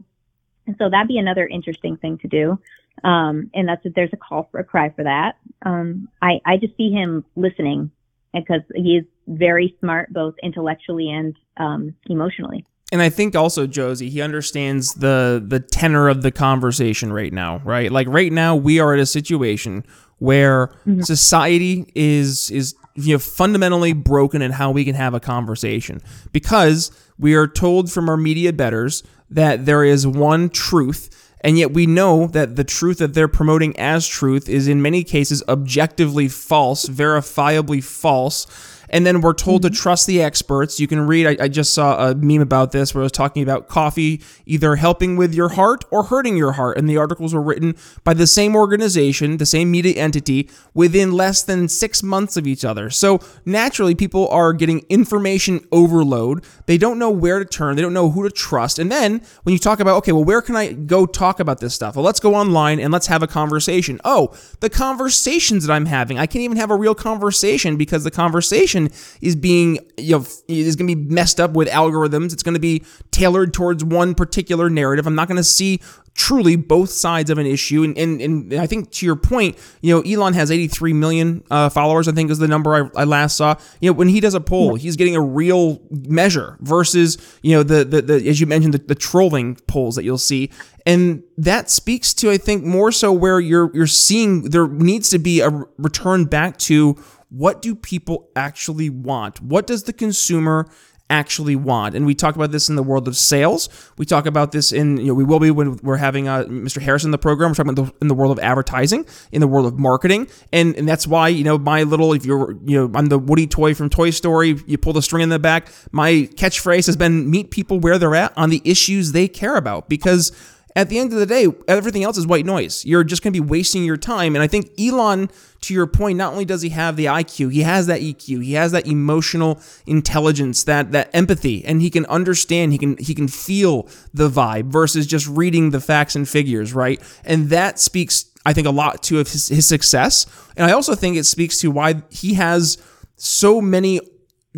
so 0.77 0.89
that'd 0.89 1.07
be 1.07 1.17
another 1.17 1.47
interesting 1.47 1.97
thing 1.97 2.17
to 2.19 2.27
do. 2.27 2.59
Um, 3.03 3.49
and 3.53 3.67
that's 3.67 3.85
there's 3.95 4.13
a 4.13 4.17
call 4.17 4.47
for 4.51 4.59
a 4.59 4.63
cry 4.63 4.89
for 4.89 5.03
that. 5.03 5.37
Um, 5.65 6.09
I, 6.21 6.39
I 6.45 6.57
just 6.57 6.75
see 6.77 6.91
him 6.91 7.25
listening 7.35 7.91
because 8.33 8.61
he 8.75 8.97
is 8.97 9.05
very 9.27 9.75
smart, 9.79 10.13
both 10.13 10.35
intellectually 10.43 11.09
and 11.09 11.35
um, 11.57 11.95
emotionally. 12.07 12.65
And 12.91 13.01
I 13.01 13.09
think 13.09 13.35
also 13.35 13.67
Josie, 13.67 14.09
he 14.09 14.21
understands 14.21 14.95
the 14.95 15.43
the 15.45 15.59
tenor 15.59 16.09
of 16.09 16.21
the 16.21 16.31
conversation 16.31 17.13
right 17.13 17.31
now, 17.31 17.61
right? 17.63 17.91
Like 17.91 18.07
right 18.07 18.31
now, 18.31 18.55
we 18.55 18.79
are 18.79 18.93
at 18.93 18.99
a 18.99 19.05
situation 19.05 19.85
where 20.21 20.67
mm-hmm. 20.85 21.01
society 21.01 21.91
is 21.95 22.51
is 22.51 22.75
you 22.93 23.15
know 23.15 23.19
fundamentally 23.19 23.91
broken 23.91 24.43
in 24.43 24.51
how 24.51 24.69
we 24.69 24.85
can 24.85 24.93
have 24.93 25.15
a 25.15 25.19
conversation 25.19 25.99
because 26.31 26.91
we 27.17 27.33
are 27.33 27.47
told 27.47 27.91
from 27.91 28.07
our 28.07 28.17
media 28.17 28.53
betters 28.53 29.01
that 29.31 29.65
there 29.65 29.83
is 29.83 30.05
one 30.05 30.47
truth 30.47 31.09
and 31.43 31.57
yet 31.57 31.73
we 31.73 31.87
know 31.87 32.27
that 32.27 32.55
the 32.55 32.63
truth 32.63 32.99
that 32.99 33.15
they're 33.15 33.27
promoting 33.27 33.77
as 33.79 34.07
truth 34.07 34.47
is 34.47 34.67
in 34.67 34.79
many 34.81 35.03
cases 35.03 35.43
objectively 35.49 36.27
false, 36.27 36.85
verifiably 36.85 37.83
false. 37.83 38.45
And 38.91 39.05
then 39.05 39.21
we're 39.21 39.33
told 39.33 39.63
mm-hmm. 39.63 39.73
to 39.73 39.79
trust 39.79 40.05
the 40.05 40.21
experts. 40.21 40.79
You 40.79 40.87
can 40.87 41.07
read, 41.07 41.25
I, 41.25 41.45
I, 41.45 41.47
just 41.47 41.73
saw 41.73 42.09
a 42.09 42.15
meme 42.15 42.41
about 42.41 42.71
this 42.71 42.93
where 42.93 43.01
I 43.01 43.05
was 43.05 43.11
talking 43.11 43.41
about 43.41 43.67
coffee 43.67 44.21
either 44.45 44.75
helping 44.75 45.15
with 45.15 45.33
your 45.33 45.49
heart 45.49 45.83
or 45.89 46.03
hurting 46.03 46.37
your 46.37 46.53
heart. 46.53 46.77
And 46.77 46.89
the 46.89 46.97
articles 46.97 47.33
were 47.33 47.41
written 47.41 47.75
by 48.03 48.13
the 48.13 48.27
same 48.27 48.55
organization, 48.55 49.37
the 49.37 49.45
same 49.45 49.71
media 49.71 49.95
entity, 49.95 50.49
within 50.73 51.11
less 51.13 51.41
than 51.41 51.67
six 51.67 52.03
months 52.03 52.37
of 52.37 52.45
each 52.45 52.63
other. 52.63 52.89
So 52.89 53.19
naturally, 53.45 53.95
people 53.95 54.27
are 54.27 54.53
getting 54.53 54.85
information 54.89 55.65
overload. 55.71 56.43
They 56.65 56.77
don't 56.77 56.99
know 56.99 57.09
where 57.09 57.39
to 57.39 57.45
turn, 57.45 57.75
they 57.75 57.81
don't 57.81 57.93
know 57.93 58.11
who 58.11 58.23
to 58.23 58.29
trust. 58.29 58.77
And 58.77 58.91
then 58.91 59.21
when 59.43 59.53
you 59.53 59.59
talk 59.59 59.79
about, 59.79 59.97
okay, 59.97 60.11
well, 60.11 60.23
where 60.23 60.41
can 60.41 60.55
I 60.55 60.73
go 60.73 61.05
talk 61.05 61.39
about 61.39 61.59
this 61.59 61.73
stuff? 61.73 61.95
Well, 61.95 62.05
let's 62.05 62.19
go 62.19 62.35
online 62.35 62.79
and 62.79 62.91
let's 62.91 63.07
have 63.07 63.23
a 63.23 63.27
conversation. 63.27 63.99
Oh, 64.03 64.35
the 64.59 64.69
conversations 64.69 65.65
that 65.65 65.73
I'm 65.73 65.85
having, 65.85 66.19
I 66.19 66.25
can't 66.25 66.43
even 66.43 66.57
have 66.57 66.71
a 66.71 66.75
real 66.75 66.95
conversation 66.95 67.77
because 67.77 68.03
the 68.03 68.11
conversation 68.11 68.80
is 69.21 69.35
being, 69.35 69.79
you 69.97 70.17
know, 70.17 70.25
is 70.47 70.75
going 70.75 70.87
to 70.87 70.95
be 70.95 71.13
messed 71.13 71.39
up 71.39 71.51
with 71.51 71.67
algorithms. 71.67 72.33
It's 72.33 72.43
going 72.43 72.53
to 72.53 72.59
be 72.59 72.83
tailored 73.11 73.53
towards 73.53 73.83
one 73.83 74.15
particular 74.15 74.69
narrative. 74.69 75.07
I'm 75.07 75.15
not 75.15 75.27
going 75.27 75.37
to 75.37 75.43
see 75.43 75.81
truly 76.13 76.55
both 76.55 76.89
sides 76.89 77.29
of 77.29 77.37
an 77.37 77.45
issue. 77.45 77.83
And, 77.83 77.97
and, 77.97 78.21
and 78.21 78.53
I 78.55 78.67
think 78.67 78.91
to 78.91 79.05
your 79.05 79.15
point, 79.15 79.57
you 79.81 79.95
know, 79.95 80.01
Elon 80.01 80.33
has 80.33 80.51
83 80.51 80.93
million 80.93 81.43
uh, 81.49 81.69
followers, 81.69 82.07
I 82.07 82.11
think 82.11 82.29
is 82.29 82.37
the 82.37 82.47
number 82.47 82.75
I, 82.75 83.01
I, 83.01 83.03
last 83.05 83.37
saw. 83.37 83.55
You 83.79 83.89
know, 83.89 83.93
when 83.93 84.09
he 84.09 84.19
does 84.19 84.33
a 84.33 84.41
poll, 84.41 84.75
he's 84.75 84.95
getting 84.97 85.15
a 85.15 85.21
real 85.21 85.81
measure 85.89 86.57
versus, 86.59 87.17
you 87.41 87.55
know, 87.55 87.63
the, 87.63 87.85
the, 87.85 88.01
the 88.01 88.29
as 88.29 88.41
you 88.41 88.47
mentioned, 88.47 88.73
the, 88.73 88.79
the 88.79 88.95
trolling 88.95 89.55
polls 89.67 89.95
that 89.95 90.03
you'll 90.03 90.17
see. 90.17 90.51
And 90.85 91.23
that 91.37 91.69
speaks 91.69 92.13
to, 92.15 92.29
I 92.29 92.37
think, 92.37 92.63
more 92.63 92.91
so 92.91 93.11
where 93.11 93.39
you're, 93.39 93.71
you're 93.73 93.87
seeing 93.87 94.43
there 94.43 94.67
needs 94.67 95.09
to 95.09 95.19
be 95.19 95.39
a 95.39 95.49
return 95.77 96.25
back 96.25 96.57
to 96.57 97.01
what 97.31 97.61
do 97.61 97.73
people 97.73 98.29
actually 98.35 98.89
want? 98.89 99.41
What 99.41 99.65
does 99.65 99.83
the 99.83 99.93
consumer 99.93 100.67
actually 101.11 101.57
want. 101.57 101.93
And 101.93 102.05
we 102.05 102.15
talk 102.15 102.35
about 102.35 102.51
this 102.51 102.69
in 102.69 102.75
the 102.75 102.81
world 102.83 103.07
of 103.07 103.17
sales. 103.17 103.67
We 103.97 104.05
talk 104.05 104.25
about 104.25 104.53
this 104.53 104.71
in, 104.71 104.97
you 104.97 105.07
know, 105.07 105.13
we 105.13 105.25
will 105.25 105.39
be 105.39 105.51
when 105.51 105.75
we're 105.83 105.97
having 105.97 106.27
uh, 106.27 106.45
Mr. 106.45 106.81
Harrison 106.81 107.09
in 107.09 107.11
the 107.11 107.17
program. 107.17 107.49
We're 107.51 107.55
talking 107.55 107.73
about 107.73 107.85
the, 107.85 107.93
in 107.99 108.07
the 108.07 108.15
world 108.15 108.31
of 108.31 108.39
advertising, 108.39 109.05
in 109.31 109.41
the 109.41 109.47
world 109.47 109.65
of 109.65 109.77
marketing. 109.77 110.29
And, 110.53 110.73
and 110.77 110.87
that's 110.87 111.05
why, 111.05 111.27
you 111.27 111.43
know, 111.43 111.57
my 111.57 111.83
little, 111.83 112.13
if 112.13 112.25
you're, 112.25 112.53
you 112.63 112.79
know, 112.79 112.91
I'm 112.97 113.07
the 113.07 113.19
Woody 113.19 113.45
toy 113.45 113.75
from 113.75 113.89
Toy 113.89 114.09
Story, 114.11 114.57
you 114.65 114.77
pull 114.77 114.93
the 114.93 115.01
string 115.01 115.21
in 115.21 115.29
the 115.29 115.37
back. 115.37 115.67
My 115.91 116.29
catchphrase 116.35 116.85
has 116.85 116.95
been 116.95 117.29
meet 117.29 117.51
people 117.51 117.79
where 117.79 117.99
they're 117.99 118.15
at 118.15 118.31
on 118.37 118.49
the 118.49 118.61
issues 118.63 119.11
they 119.11 119.27
care 119.27 119.57
about 119.57 119.89
because 119.89 120.31
at 120.75 120.87
the 120.87 120.97
end 120.97 121.11
of 121.11 121.19
the 121.19 121.25
day, 121.25 121.47
everything 121.67 122.03
else 122.03 122.17
is 122.17 122.25
white 122.25 122.45
noise. 122.45 122.85
You're 122.85 123.03
just 123.03 123.21
going 123.21 123.33
to 123.33 123.41
be 123.41 123.45
wasting 123.45 123.83
your 123.83 123.97
time. 123.97 124.35
And 124.35 124.43
I 124.43 124.47
think 124.47 124.71
Elon, 124.79 125.29
to 125.61 125.75
your 125.75 125.85
point, 125.85 126.17
not 126.17 126.33
only 126.33 126.45
does 126.45 126.63
he 126.63 126.69
have 126.69 126.95
the 126.95 127.05
IQ, 127.05 127.51
he 127.53 127.61
has 127.61 127.85
that 127.85 128.01
EQ, 128.01 128.43
he 128.43 128.53
has 128.53 128.71
that 128.71 128.87
emotional 128.87 129.61
intelligence, 129.85 130.63
that 130.63 130.91
that 130.91 131.09
empathy, 131.13 131.63
and 131.63 131.81
he 131.81 131.89
can 131.91 132.05
understand, 132.07 132.71
he 132.71 132.79
can 132.79 132.97
he 132.97 133.13
can 133.13 133.27
feel 133.27 133.87
the 134.13 134.29
vibe 134.29 134.65
versus 134.65 135.05
just 135.05 135.27
reading 135.27 135.69
the 135.69 135.79
facts 135.79 136.15
and 136.15 136.27
figures, 136.27 136.73
right? 136.73 136.99
And 137.23 137.49
that 137.49 137.79
speaks, 137.79 138.25
I 138.43 138.53
think, 138.53 138.65
a 138.65 138.71
lot 138.71 139.03
to 139.03 139.17
his, 139.17 139.49
his 139.49 139.67
success. 139.67 140.25
And 140.57 140.65
I 140.65 140.73
also 140.73 140.95
think 140.95 141.15
it 141.15 141.25
speaks 141.25 141.59
to 141.59 141.69
why 141.69 142.01
he 142.09 142.33
has 142.33 142.81
so 143.15 143.61
many 143.61 143.99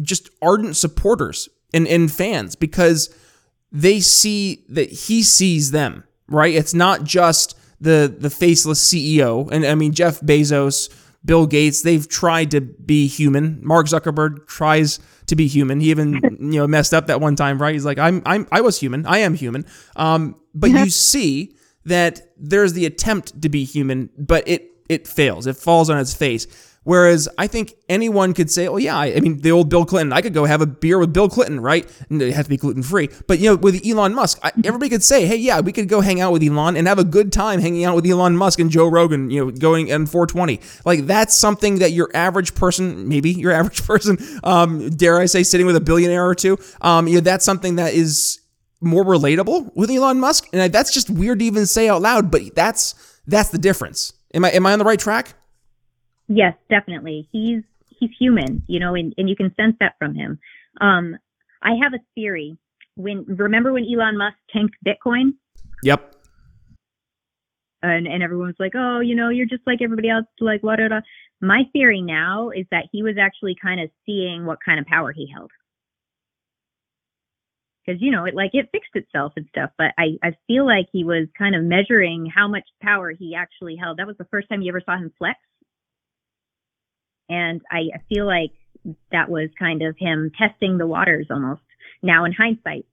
just 0.01 0.29
ardent 0.41 0.77
supporters 0.77 1.49
and, 1.73 1.85
and 1.87 2.09
fans 2.09 2.55
because 2.55 3.13
they 3.73 3.99
see 3.99 4.63
that 4.69 4.89
he 4.89 5.21
sees 5.21 5.71
them, 5.71 6.05
right? 6.29 6.53
It's 6.53 6.73
not 6.73 7.03
just 7.03 7.57
the 7.83 8.13
the 8.17 8.29
faceless 8.29 8.81
CEO. 8.81 9.49
And 9.51 9.65
I 9.65 9.75
mean 9.75 9.93
Jeff 9.93 10.19
Bezos, 10.21 10.89
Bill 11.25 11.45
Gates, 11.45 11.81
they've 11.81 12.07
tried 12.07 12.51
to 12.51 12.61
be 12.61 13.07
human. 13.07 13.59
Mark 13.63 13.87
Zuckerberg 13.87 14.47
tries 14.47 14.99
to 15.27 15.35
be 15.35 15.47
human. 15.47 15.79
He 15.79 15.89
even, 15.89 16.13
you 16.39 16.59
know, 16.59 16.67
messed 16.67 16.93
up 16.93 17.07
that 17.07 17.21
one 17.21 17.35
time, 17.35 17.61
right? 17.61 17.73
He's 17.73 17.85
like, 17.85 17.99
I'm 17.99 18.21
I'm 18.25 18.47
I 18.51 18.61
was 18.61 18.79
human. 18.79 19.05
I 19.05 19.19
am 19.19 19.35
human. 19.35 19.65
Um, 19.95 20.35
but 20.55 20.71
you 20.71 20.89
see 20.89 21.55
that 21.85 22.21
there's 22.37 22.73
the 22.73 22.85
attempt 22.85 23.41
to 23.41 23.49
be 23.49 23.63
human, 23.65 24.09
but 24.17 24.47
it 24.47 24.69
it 24.89 25.07
fails. 25.07 25.47
It 25.47 25.57
falls 25.57 25.89
on 25.89 25.97
its 25.99 26.13
face. 26.13 26.47
Whereas 26.83 27.29
I 27.37 27.47
think 27.47 27.73
anyone 27.87 28.33
could 28.33 28.51
say, 28.51 28.67
"Oh 28.67 28.77
yeah, 28.77 28.97
I, 28.97 29.15
I 29.15 29.19
mean 29.19 29.39
the 29.39 29.51
old 29.51 29.69
Bill 29.69 29.85
Clinton. 29.85 30.11
I 30.11 30.21
could 30.21 30.33
go 30.33 30.45
have 30.45 30.61
a 30.61 30.65
beer 30.65 30.99
with 30.99 31.13
Bill 31.13 31.29
Clinton, 31.29 31.59
right? 31.59 31.89
And 32.09 32.21
it 32.21 32.33
has 32.33 32.45
to 32.45 32.49
be 32.49 32.57
gluten 32.57 32.83
free. 32.83 33.09
But 33.27 33.39
you 33.39 33.49
know, 33.49 33.55
with 33.55 33.85
Elon 33.85 34.13
Musk, 34.13 34.39
I, 34.43 34.51
everybody 34.63 34.89
could 34.89 35.03
say, 35.03 35.25
"Hey, 35.25 35.37
yeah, 35.37 35.61
we 35.61 35.71
could 35.71 35.87
go 35.87 36.01
hang 36.01 36.19
out 36.19 36.33
with 36.33 36.43
Elon 36.43 36.75
and 36.75 36.87
have 36.87 36.99
a 36.99 37.03
good 37.03 37.31
time 37.31 37.61
hanging 37.61 37.85
out 37.85 37.95
with 37.95 38.05
Elon 38.05 38.35
Musk 38.35 38.59
and 38.59 38.69
Joe 38.69 38.87
Rogan. 38.87 39.29
You 39.29 39.45
know, 39.45 39.51
going 39.51 39.87
in 39.87 40.05
420. 40.05 40.59
Like 40.85 41.05
that's 41.05 41.33
something 41.35 41.79
that 41.79 41.91
your 41.91 42.09
average 42.13 42.53
person, 42.55 43.07
maybe 43.07 43.31
your 43.31 43.51
average 43.59 43.85
person, 43.85 44.17
um, 44.43 44.89
dare 44.89 45.19
I 45.19 45.25
say, 45.25 45.43
sitting 45.43 45.65
with 45.65 45.75
a 45.75 45.81
billionaire 45.81 46.25
or 46.25 46.35
two, 46.35 46.57
um, 46.81 47.07
you 47.07 47.15
know, 47.15 47.21
that's 47.21 47.45
something 47.45 47.77
that 47.77 47.93
is 47.93 48.39
more 48.81 49.03
relatable 49.03 49.73
with 49.75 49.89
Elon 49.89 50.19
Musk. 50.19 50.47
And 50.51 50.73
that's 50.73 50.93
just 50.93 51.09
weird 51.09 51.39
to 51.39 51.45
even 51.45 51.65
say 51.65 51.87
out 51.87 52.01
loud, 52.01 52.29
but 52.29 52.53
that's 52.55 52.95
that's 53.25 53.49
the 53.49 53.57
difference. 53.57 54.13
Am 54.33 54.43
I 54.43 54.51
am 54.51 54.65
I 54.65 54.73
on 54.73 54.79
the 54.79 54.85
right 54.85 54.99
track? 54.99 55.35
Yes, 56.27 56.53
definitely. 56.69 57.27
He's 57.31 57.63
he's 57.99 58.09
human, 58.19 58.63
you 58.67 58.79
know, 58.79 58.95
and, 58.95 59.13
and 59.17 59.29
you 59.29 59.35
can 59.35 59.53
sense 59.55 59.75
that 59.79 59.95
from 59.99 60.15
him. 60.15 60.39
Um, 60.81 61.17
I 61.61 61.71
have 61.81 61.93
a 61.93 62.03
theory. 62.15 62.57
When 62.95 63.25
remember 63.25 63.73
when 63.73 63.85
Elon 63.85 64.17
Musk 64.17 64.37
tanked 64.51 64.75
Bitcoin? 64.85 65.33
Yep. 65.83 66.15
And 67.81 68.07
and 68.07 68.23
everyone's 68.23 68.55
like, 68.59 68.73
oh, 68.75 68.99
you 68.99 69.15
know, 69.15 69.29
you're 69.29 69.47
just 69.47 69.63
like 69.65 69.79
everybody 69.81 70.09
else. 70.09 70.25
Like 70.39 70.63
what? 70.63 70.79
My 71.41 71.63
theory 71.73 72.01
now 72.01 72.51
is 72.51 72.65
that 72.71 72.85
he 72.91 73.03
was 73.03 73.15
actually 73.19 73.55
kind 73.61 73.81
of 73.81 73.89
seeing 74.05 74.45
what 74.45 74.59
kind 74.63 74.79
of 74.79 74.85
power 74.85 75.11
he 75.11 75.27
held. 75.33 75.51
Because 77.85 78.01
you 78.01 78.11
know, 78.11 78.23
it 78.25 78.35
like 78.35 78.51
it 78.53 78.69
fixed 78.71 78.95
itself 78.95 79.33
and 79.35 79.45
stuff, 79.49 79.71
but 79.77 79.87
I 79.97 80.17
I 80.23 80.37
feel 80.47 80.65
like 80.65 80.87
he 80.93 81.03
was 81.03 81.27
kind 81.37 81.55
of 81.55 81.63
measuring 81.63 82.27
how 82.33 82.47
much 82.47 82.63
power 82.81 83.11
he 83.11 83.35
actually 83.35 83.75
held. 83.75 83.97
That 83.97 84.07
was 84.07 84.17
the 84.17 84.27
first 84.31 84.47
time 84.47 84.61
you 84.61 84.71
ever 84.71 84.81
saw 84.85 84.95
him 84.95 85.11
flex 85.17 85.37
and 87.33 87.61
I 87.71 87.99
feel 88.09 88.25
like 88.25 88.51
that 89.11 89.29
was 89.29 89.49
kind 89.57 89.81
of 89.81 89.95
him 89.97 90.31
testing 90.37 90.77
the 90.77 90.85
waters 90.87 91.27
almost 91.31 91.61
now 92.01 92.25
in 92.25 92.33
hindsight. 92.33 92.85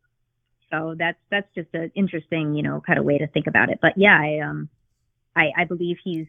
So 0.70 0.94
that's 0.98 1.18
that's 1.31 1.48
just 1.55 1.68
an 1.74 1.90
interesting, 1.94 2.55
you 2.55 2.62
know, 2.62 2.81
kind 2.87 2.98
of 2.98 3.05
way 3.05 3.18
to 3.18 3.26
think 3.26 3.46
about 3.46 3.70
it. 3.70 3.81
But 3.83 3.92
yeah, 3.96 4.18
I 4.18 4.38
um 4.48 4.68
I, 5.37 5.50
I 5.59 5.64
believe 5.64 5.96
he's 6.03 6.26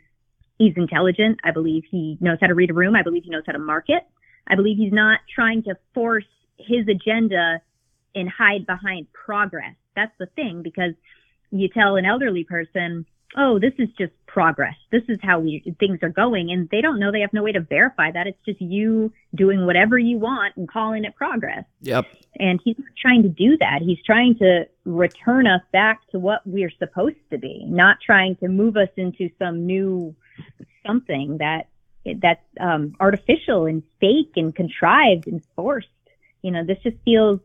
he's 0.58 0.74
intelligent. 0.76 1.40
I 1.44 1.52
believe 1.52 1.84
he 1.90 2.18
knows 2.20 2.38
how 2.42 2.48
to 2.48 2.56
read 2.56 2.72
a 2.72 2.74
room. 2.74 2.96
I 2.96 3.04
believe 3.04 3.24
he 3.24 3.30
knows 3.30 3.44
how 3.46 3.54
to 3.54 3.60
market. 3.60 4.04
I 4.48 4.56
believe 4.56 4.78
he's 4.78 4.94
not 4.94 5.20
trying 5.34 5.64
to 5.64 5.76
force 5.94 6.26
his 6.58 6.88
agenda 6.88 7.62
and 8.16 8.30
hide 8.30 8.66
behind 8.66 9.08
progress. 9.14 9.76
That's 9.96 10.12
the 10.20 10.26
thing 10.26 10.62
because 10.64 10.94
you 11.52 11.70
tell 11.70 11.96
an 11.96 12.06
elderly 12.06 12.44
person, 12.44 13.06
oh, 13.38 13.60
this 13.60 13.74
is 13.78 13.90
just 13.98 14.12
progress. 14.28 14.76
This 14.92 15.04
is 15.08 15.18
how 15.22 15.40
we 15.40 15.64
things 15.80 16.00
are 16.02 16.10
going, 16.10 16.52
and 16.52 16.70
they 16.70 16.82
don't 16.82 17.00
know. 17.00 17.12
They 17.12 17.22
have 17.22 17.34
no 17.34 17.44
way 17.44 17.52
to 17.52 17.62
verify 17.62 18.12
that. 18.12 18.28
It's 18.28 18.44
just 18.46 18.62
you 18.62 19.12
doing 19.36 19.66
whatever 19.66 19.98
you 19.98 20.18
want 20.18 20.56
and 20.58 20.70
calling 20.70 21.06
it 21.06 21.16
progress. 21.16 21.64
Yep. 21.82 22.06
And 22.40 22.60
he's 22.64 22.78
not 22.78 22.90
trying 23.02 23.24
to 23.24 23.30
do 23.30 23.58
that. 23.58 23.82
He's 23.82 24.02
trying 24.06 24.36
to 24.40 24.68
return 24.86 25.48
us 25.48 25.62
back 25.72 26.02
to 26.12 26.20
what 26.20 26.42
we're 26.46 26.72
supposed 26.80 27.18
to 27.32 27.38
be, 27.38 27.66
not 27.66 27.98
trying 28.06 28.36
to 28.38 28.48
move 28.48 28.78
us 28.78 28.90
into 28.98 29.30
some 29.40 29.66
new 29.66 30.16
something 30.86 31.38
that 31.38 31.68
that's 32.22 32.44
um, 32.60 32.96
artificial 33.00 33.66
and 33.66 33.84
fake 34.00 34.34
and 34.36 34.56
contrived 34.56 35.28
and 35.28 35.44
forced. 35.56 35.88
You 36.42 36.52
know, 36.52 36.66
this 36.66 36.78
just 36.84 36.98
feels 37.06 37.40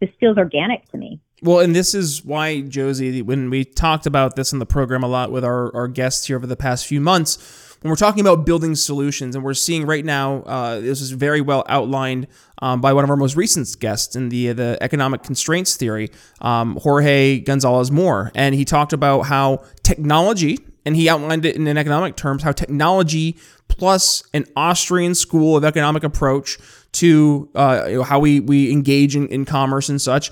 this 0.00 0.10
feels 0.18 0.38
organic 0.38 0.90
to 0.90 0.96
me. 0.96 1.20
Well, 1.42 1.58
and 1.58 1.74
this 1.74 1.92
is 1.92 2.24
why, 2.24 2.60
Josie, 2.60 3.20
when 3.20 3.50
we 3.50 3.64
talked 3.64 4.06
about 4.06 4.36
this 4.36 4.52
in 4.52 4.60
the 4.60 4.66
program 4.66 5.02
a 5.02 5.08
lot 5.08 5.32
with 5.32 5.44
our, 5.44 5.74
our 5.74 5.88
guests 5.88 6.28
here 6.28 6.36
over 6.36 6.46
the 6.46 6.56
past 6.56 6.86
few 6.86 7.00
months, 7.00 7.76
when 7.80 7.90
we're 7.90 7.96
talking 7.96 8.20
about 8.20 8.46
building 8.46 8.76
solutions, 8.76 9.34
and 9.34 9.44
we're 9.44 9.54
seeing 9.54 9.84
right 9.84 10.04
now, 10.04 10.42
uh, 10.42 10.78
this 10.78 11.00
is 11.00 11.10
very 11.10 11.40
well 11.40 11.64
outlined 11.68 12.28
um, 12.60 12.80
by 12.80 12.92
one 12.92 13.02
of 13.02 13.10
our 13.10 13.16
most 13.16 13.34
recent 13.34 13.68
guests 13.80 14.14
in 14.14 14.28
the 14.28 14.52
the 14.52 14.78
economic 14.80 15.24
constraints 15.24 15.76
theory, 15.76 16.12
um, 16.42 16.76
Jorge 16.76 17.40
Gonzalez 17.40 17.90
Moore, 17.90 18.30
and 18.36 18.54
he 18.54 18.64
talked 18.64 18.92
about 18.92 19.22
how 19.22 19.64
technology, 19.82 20.60
and 20.86 20.94
he 20.94 21.08
outlined 21.08 21.44
it 21.44 21.56
in 21.56 21.66
an 21.66 21.76
economic 21.76 22.14
terms, 22.14 22.44
how 22.44 22.52
technology 22.52 23.36
plus 23.66 24.22
an 24.32 24.44
Austrian 24.54 25.16
school 25.16 25.56
of 25.56 25.64
economic 25.64 26.04
approach 26.04 26.58
to 26.92 27.48
uh, 27.56 28.02
how 28.02 28.20
we, 28.20 28.38
we 28.38 28.70
engage 28.70 29.16
in, 29.16 29.26
in 29.28 29.44
commerce 29.44 29.88
and 29.88 30.00
such 30.00 30.30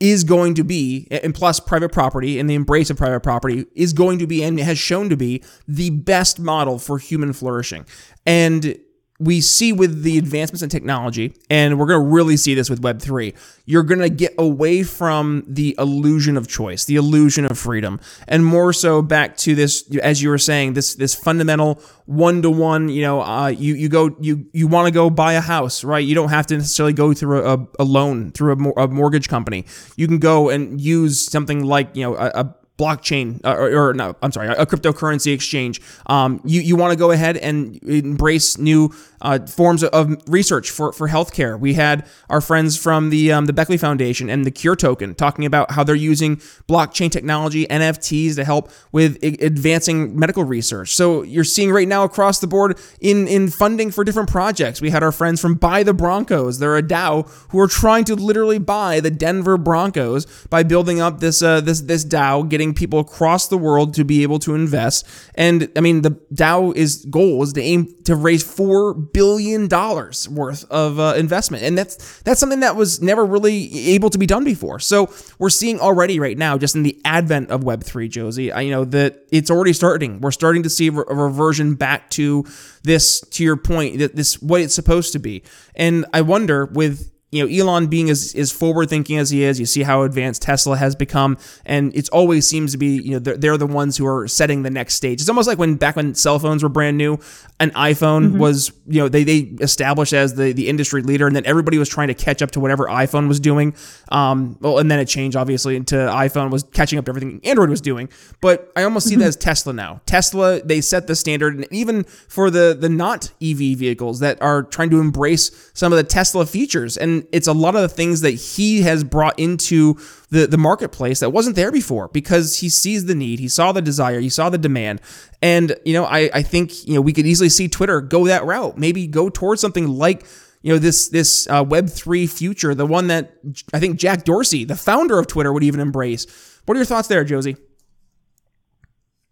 is 0.00 0.24
going 0.24 0.54
to 0.54 0.64
be, 0.64 1.08
and 1.10 1.34
plus 1.34 1.60
private 1.60 1.90
property 1.90 2.38
and 2.38 2.48
the 2.48 2.54
embrace 2.54 2.90
of 2.90 2.96
private 2.96 3.20
property 3.20 3.66
is 3.74 3.92
going 3.92 4.18
to 4.18 4.26
be 4.26 4.42
and 4.44 4.58
has 4.60 4.78
shown 4.78 5.08
to 5.08 5.16
be 5.16 5.42
the 5.66 5.90
best 5.90 6.38
model 6.38 6.78
for 6.78 6.98
human 6.98 7.32
flourishing. 7.32 7.84
And 8.24 8.78
we 9.20 9.40
see 9.40 9.72
with 9.72 10.02
the 10.02 10.16
advancements 10.16 10.62
in 10.62 10.68
technology, 10.68 11.34
and 11.50 11.78
we're 11.78 11.86
going 11.86 12.00
to 12.00 12.06
really 12.06 12.36
see 12.36 12.54
this 12.54 12.70
with 12.70 12.80
Web3, 12.82 13.34
you're 13.64 13.82
going 13.82 14.00
to 14.00 14.08
get 14.08 14.32
away 14.38 14.84
from 14.84 15.42
the 15.48 15.74
illusion 15.76 16.36
of 16.36 16.46
choice, 16.46 16.84
the 16.84 16.94
illusion 16.94 17.44
of 17.44 17.58
freedom, 17.58 17.98
and 18.28 18.46
more 18.46 18.72
so 18.72 19.02
back 19.02 19.36
to 19.38 19.56
this, 19.56 19.90
as 20.02 20.22
you 20.22 20.28
were 20.28 20.38
saying, 20.38 20.74
this 20.74 20.94
this 20.94 21.16
fundamental 21.16 21.82
one 22.06 22.42
to 22.42 22.50
one. 22.50 22.88
You 22.88 23.02
know, 23.02 23.20
uh, 23.22 23.48
you 23.48 23.74
you 23.74 23.88
go 23.88 24.14
you 24.20 24.46
you 24.52 24.68
want 24.68 24.86
to 24.86 24.92
go 24.92 25.10
buy 25.10 25.32
a 25.32 25.40
house, 25.40 25.82
right? 25.82 26.04
You 26.04 26.14
don't 26.14 26.30
have 26.30 26.46
to 26.46 26.54
necessarily 26.56 26.92
go 26.92 27.12
through 27.12 27.44
a, 27.44 27.66
a 27.80 27.84
loan 27.84 28.30
through 28.30 28.52
a, 28.52 28.84
a, 28.84 28.88
mortgage 28.88 29.28
company. 29.28 29.66
You 29.96 30.06
can 30.06 30.18
go 30.18 30.48
and 30.48 30.80
use 30.80 31.20
something 31.20 31.64
like 31.64 31.96
you 31.96 32.04
know 32.04 32.14
a, 32.14 32.30
a 32.34 32.54
blockchain 32.78 33.44
uh, 33.44 33.54
or, 33.54 33.88
or, 33.88 33.94
no, 33.94 34.16
I'm 34.22 34.32
sorry, 34.32 34.48
a 34.48 34.64
cryptocurrency 34.64 35.34
exchange. 35.34 35.80
Um, 36.06 36.40
you 36.44 36.60
you 36.60 36.76
want 36.76 36.92
to 36.92 36.98
go 36.98 37.10
ahead 37.10 37.36
and 37.36 37.76
embrace 37.82 38.56
new 38.56 38.94
uh, 39.20 39.40
forms 39.46 39.82
of 39.82 40.16
research 40.28 40.70
for, 40.70 40.92
for 40.92 41.08
healthcare. 41.08 41.58
We 41.58 41.74
had 41.74 42.06
our 42.30 42.40
friends 42.40 42.76
from 42.80 43.10
the 43.10 43.32
um, 43.32 43.46
the 43.46 43.52
Beckley 43.52 43.76
Foundation 43.76 44.30
and 44.30 44.44
the 44.44 44.50
Cure 44.50 44.76
Token 44.76 45.14
talking 45.14 45.44
about 45.44 45.72
how 45.72 45.82
they're 45.82 45.94
using 45.94 46.36
blockchain 46.68 47.10
technology, 47.10 47.66
NFTs, 47.66 48.36
to 48.36 48.44
help 48.44 48.70
with 48.92 49.18
I- 49.22 49.36
advancing 49.40 50.18
medical 50.18 50.44
research. 50.44 50.94
So 50.94 51.22
you're 51.22 51.44
seeing 51.44 51.72
right 51.72 51.88
now 51.88 52.04
across 52.04 52.38
the 52.38 52.46
board 52.46 52.78
in 53.00 53.26
in 53.26 53.48
funding 53.48 53.90
for 53.90 54.04
different 54.04 54.30
projects. 54.30 54.80
We 54.80 54.90
had 54.90 55.02
our 55.02 55.12
friends 55.12 55.40
from 55.40 55.54
Buy 55.54 55.82
the 55.82 55.94
Broncos. 55.94 56.60
They're 56.60 56.76
a 56.76 56.82
DAO 56.82 57.28
who 57.50 57.58
are 57.58 57.66
trying 57.66 58.04
to 58.04 58.14
literally 58.14 58.58
buy 58.58 59.00
the 59.00 59.10
Denver 59.10 59.58
Broncos 59.58 60.26
by 60.48 60.62
building 60.62 61.00
up 61.00 61.18
this 61.18 61.42
uh, 61.42 61.60
this 61.60 61.80
this 61.80 62.04
DAO, 62.04 62.48
getting 62.48 62.67
people 62.74 62.98
across 62.98 63.48
the 63.48 63.58
world 63.58 63.94
to 63.94 64.04
be 64.04 64.22
able 64.22 64.38
to 64.40 64.54
invest. 64.54 65.06
And 65.34 65.70
I 65.76 65.80
mean, 65.80 66.02
the 66.02 66.12
DAO 66.32 66.74
is 66.74 67.04
goal 67.06 67.42
is 67.42 67.52
to 67.54 67.62
aim 67.62 67.94
to 68.04 68.14
raise 68.14 68.42
four 68.42 68.94
billion 68.94 69.68
dollars 69.68 70.28
worth 70.28 70.64
of 70.70 70.98
uh, 70.98 71.14
investment, 71.16 71.62
and 71.62 71.76
that's 71.76 72.20
that's 72.22 72.40
something 72.40 72.60
that 72.60 72.76
was 72.76 73.02
never 73.02 73.24
really 73.24 73.90
able 73.90 74.10
to 74.10 74.18
be 74.18 74.26
done 74.26 74.44
before. 74.44 74.80
So 74.80 75.12
we're 75.38 75.50
seeing 75.50 75.80
already 75.80 76.18
right 76.20 76.38
now, 76.38 76.58
just 76.58 76.74
in 76.74 76.82
the 76.82 77.00
advent 77.04 77.50
of 77.50 77.64
Web 77.64 77.84
three, 77.84 78.08
Josie, 78.08 78.52
I, 78.52 78.62
you 78.62 78.70
know 78.70 78.84
that 78.86 79.26
it's 79.30 79.50
already 79.50 79.72
starting. 79.72 80.20
We're 80.20 80.30
starting 80.30 80.62
to 80.62 80.70
see 80.70 80.88
a 80.88 80.92
reversion 80.92 81.74
back 81.74 82.10
to 82.10 82.44
this, 82.82 83.20
to 83.20 83.44
your 83.44 83.56
point, 83.56 83.98
that 83.98 84.16
this 84.16 84.40
what 84.40 84.60
it's 84.60 84.74
supposed 84.74 85.12
to 85.12 85.18
be. 85.18 85.42
And 85.74 86.06
I 86.12 86.22
wonder 86.22 86.66
with 86.66 87.10
you 87.30 87.44
know, 87.44 87.52
Elon 87.52 87.88
being 87.88 88.08
as, 88.08 88.34
as 88.34 88.50
forward 88.50 88.88
thinking 88.88 89.18
as 89.18 89.28
he 89.28 89.42
is, 89.42 89.60
you 89.60 89.66
see 89.66 89.82
how 89.82 90.02
advanced 90.02 90.40
Tesla 90.40 90.76
has 90.78 90.96
become, 90.96 91.36
and 91.66 91.94
it 91.94 92.08
always 92.10 92.46
seems 92.46 92.72
to 92.72 92.78
be, 92.78 93.02
you 93.02 93.12
know, 93.12 93.18
they're, 93.18 93.36
they're, 93.36 93.58
the 93.58 93.66
ones 93.66 93.96
who 93.96 94.06
are 94.06 94.28
setting 94.28 94.62
the 94.62 94.70
next 94.70 94.94
stage. 94.94 95.20
It's 95.20 95.28
almost 95.28 95.48
like 95.48 95.58
when 95.58 95.74
back 95.74 95.96
when 95.96 96.14
cell 96.14 96.38
phones 96.38 96.62
were 96.62 96.68
brand 96.68 96.96
new, 96.96 97.18
an 97.60 97.70
iPhone 97.72 98.28
mm-hmm. 98.28 98.38
was, 98.38 98.72
you 98.86 99.00
know, 99.00 99.08
they, 99.08 99.24
they 99.24 99.38
established 99.60 100.12
as 100.12 100.34
the, 100.34 100.52
the 100.52 100.68
industry 100.68 101.02
leader, 101.02 101.26
and 101.26 101.36
then 101.36 101.44
everybody 101.44 101.76
was 101.76 101.88
trying 101.88 102.08
to 102.08 102.14
catch 102.14 102.40
up 102.40 102.52
to 102.52 102.60
whatever 102.60 102.86
iPhone 102.86 103.28
was 103.28 103.40
doing. 103.40 103.74
Um, 104.10 104.56
well, 104.60 104.78
and 104.78 104.90
then 104.90 104.98
it 104.98 105.06
changed 105.06 105.36
obviously 105.36 105.76
into 105.76 105.96
iPhone 105.96 106.50
was 106.50 106.62
catching 106.62 106.98
up 106.98 107.04
to 107.06 107.10
everything 107.10 107.40
Android 107.44 107.68
was 107.68 107.80
doing. 107.80 108.08
But 108.40 108.72
I 108.74 108.84
almost 108.84 109.06
see 109.06 109.14
mm-hmm. 109.14 109.20
that 109.20 109.28
as 109.28 109.36
Tesla 109.36 109.72
now. 109.72 110.00
Tesla, 110.06 110.62
they 110.62 110.80
set 110.80 111.08
the 111.08 111.16
standard, 111.16 111.56
and 111.56 111.66
even 111.70 112.04
for 112.04 112.50
the 112.50 112.76
the 112.78 112.88
not 112.88 113.32
EV 113.42 113.76
vehicles 113.76 114.20
that 114.20 114.40
are 114.40 114.62
trying 114.62 114.90
to 114.90 115.00
embrace 115.00 115.70
some 115.74 115.92
of 115.92 115.96
the 115.96 116.04
Tesla 116.04 116.46
features 116.46 116.96
and 116.96 117.17
it's 117.32 117.46
a 117.46 117.52
lot 117.52 117.74
of 117.74 117.82
the 117.82 117.88
things 117.88 118.20
that 118.20 118.32
he 118.32 118.82
has 118.82 119.04
brought 119.04 119.38
into 119.38 119.98
the, 120.30 120.46
the 120.46 120.58
marketplace 120.58 121.20
that 121.20 121.30
wasn't 121.30 121.56
there 121.56 121.72
before 121.72 122.08
because 122.08 122.58
he 122.58 122.68
sees 122.68 123.06
the 123.06 123.14
need, 123.14 123.38
he 123.38 123.48
saw 123.48 123.72
the 123.72 123.82
desire, 123.82 124.20
he 124.20 124.28
saw 124.28 124.50
the 124.50 124.58
demand. 124.58 125.00
And, 125.42 125.74
you 125.84 125.92
know, 125.92 126.04
I, 126.04 126.30
I 126.34 126.42
think, 126.42 126.86
you 126.86 126.94
know, 126.94 127.00
we 127.00 127.12
could 127.12 127.26
easily 127.26 127.48
see 127.48 127.68
Twitter 127.68 128.00
go 128.00 128.26
that 128.26 128.44
route, 128.44 128.78
maybe 128.78 129.06
go 129.06 129.28
towards 129.28 129.60
something 129.60 129.88
like, 129.88 130.26
you 130.62 130.72
know, 130.72 130.78
this, 130.78 131.08
this 131.08 131.46
uh, 131.48 131.64
Web3 131.64 132.28
future, 132.28 132.74
the 132.74 132.86
one 132.86 133.06
that 133.06 133.32
I 133.72 133.80
think 133.80 133.98
Jack 133.98 134.24
Dorsey, 134.24 134.64
the 134.64 134.76
founder 134.76 135.18
of 135.18 135.26
Twitter, 135.26 135.52
would 135.52 135.62
even 135.62 135.80
embrace. 135.80 136.26
What 136.66 136.76
are 136.76 136.78
your 136.78 136.86
thoughts 136.86 137.08
there, 137.08 137.24
Josie? 137.24 137.56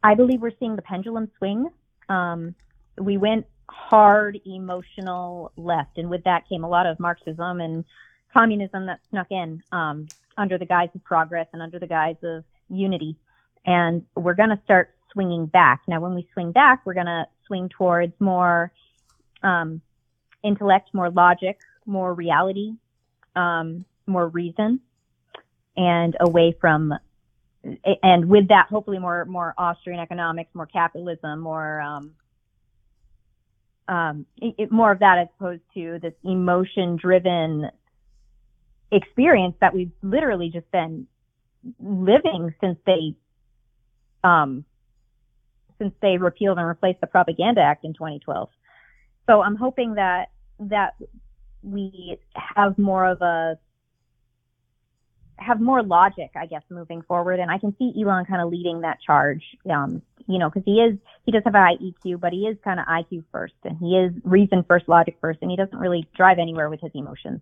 I 0.03 0.15
believe 0.15 0.41
we're 0.41 0.53
seeing 0.59 0.77
the 0.77 0.83
pendulum 0.83 1.31
swing. 1.39 1.69
Um, 2.09 2.55
we 2.97 3.17
went 3.17 3.47
hard 3.89 4.41
emotional 4.47 5.53
left. 5.57 5.99
And 5.99 6.11
with 6.11 6.25
that 6.25 6.49
came 6.49 6.65
a 6.65 6.69
lot 6.69 6.87
of 6.87 6.99
Marxism 6.99 7.61
and 7.61 7.85
communism 8.33 8.87
that 8.87 9.01
snuck 9.11 9.29
in 9.31 9.63
um, 9.73 10.09
under 10.37 10.59
the 10.59 10.67
guise 10.67 10.89
of 10.95 11.05
progress 11.05 11.47
and 11.53 11.63
under 11.63 11.79
the 11.79 11.87
guise 11.87 12.17
of 12.23 12.45
unity. 12.69 13.17
And 13.65 14.05
we're 14.15 14.35
going 14.35 14.51
to 14.51 14.61
start 14.65 14.95
swinging 15.13 15.47
back. 15.47 15.83
Now, 15.87 16.01
when 16.01 16.15
we 16.15 16.29
swing 16.33 16.53
back, 16.53 16.83
we're 16.85 16.95
going 16.95 17.07
to 17.07 17.27
swing 17.47 17.69
towards 17.69 18.13
more 18.21 18.73
um, 19.43 19.81
intellect, 20.43 20.91
more 20.93 21.11
logic, 21.11 21.59
more 21.85 22.13
reality, 22.13 22.75
um, 23.35 23.85
more 24.07 24.29
reason, 24.29 24.81
and 25.77 26.17
away 26.21 26.55
from 26.61 26.93
and 28.03 28.29
with 28.29 28.49
that, 28.49 28.67
hopefully 28.69 28.99
more 28.99 29.25
more 29.25 29.55
Austrian 29.59 29.99
economics, 29.99 30.55
more 30.55 30.67
capitalism, 30.67 31.41
more 31.41 31.81
um, 31.81 32.13
um, 33.89 34.27
it, 34.39 34.71
more 34.73 34.93
of 34.93 34.99
that 35.01 35.19
as 35.19 35.29
opposed 35.39 35.63
to 35.75 35.99
this 36.01 36.15
emotion 36.25 36.97
driven 36.97 37.71
experience 38.91 39.55
that 39.61 39.75
we've 39.75 39.93
literally 40.03 40.51
just 40.51 40.71
been 40.71 41.07
living 41.81 42.55
since 42.61 42.79
they 42.87 43.15
um, 44.25 44.65
since 45.79 45.95
they 46.01 46.17
repealed 46.17 46.59
and 46.59 46.67
replaced 46.67 47.01
the 47.01 47.07
Propaganda 47.07 47.61
Act 47.61 47.85
in 47.85 47.93
2012. 47.93 48.49
So 49.27 49.43
I'm 49.43 49.57
hoping 49.57 49.95
that 49.95 50.31
that 50.59 50.95
we 51.63 52.19
have 52.35 52.79
more 52.79 53.07
of 53.07 53.21
a 53.23 53.59
have 55.39 55.61
more 55.61 55.83
logic, 55.83 56.31
I 56.35 56.47
guess, 56.47 56.63
moving 56.71 57.03
forward. 57.03 57.41
And 57.41 57.51
I 57.51 57.59
can 57.59 57.75
see 57.79 57.93
Elon 58.01 58.25
kind 58.25 58.41
of 58.41 58.51
leading 58.51 58.81
that 58.81 58.99
charge. 59.05 59.43
Um, 59.71 60.03
you 60.27 60.39
know, 60.39 60.49
because 60.51 60.65
he 60.65 60.81
is 60.81 60.99
he 61.25 61.33
does 61.33 61.43
have 61.45 61.55
a 61.55 61.59
high 61.59 61.77
EQ, 61.77 62.21
but 62.21 62.33
he 62.33 62.47
is 62.47 62.57
kind 62.63 62.81
of 62.81 62.87
IQ 62.87 63.25
first, 63.33 63.55
and 63.65 63.77
he 63.79 63.97
is 63.97 64.13
reason 64.25 64.65
first, 64.67 64.89
logic 64.89 65.17
first, 65.21 65.41
and 65.43 65.51
he 65.51 65.57
doesn't 65.57 65.79
really 65.79 66.09
drive 66.17 66.39
anywhere 66.39 66.71
with 66.71 66.81
his 66.81 66.93
emotions. 66.95 67.41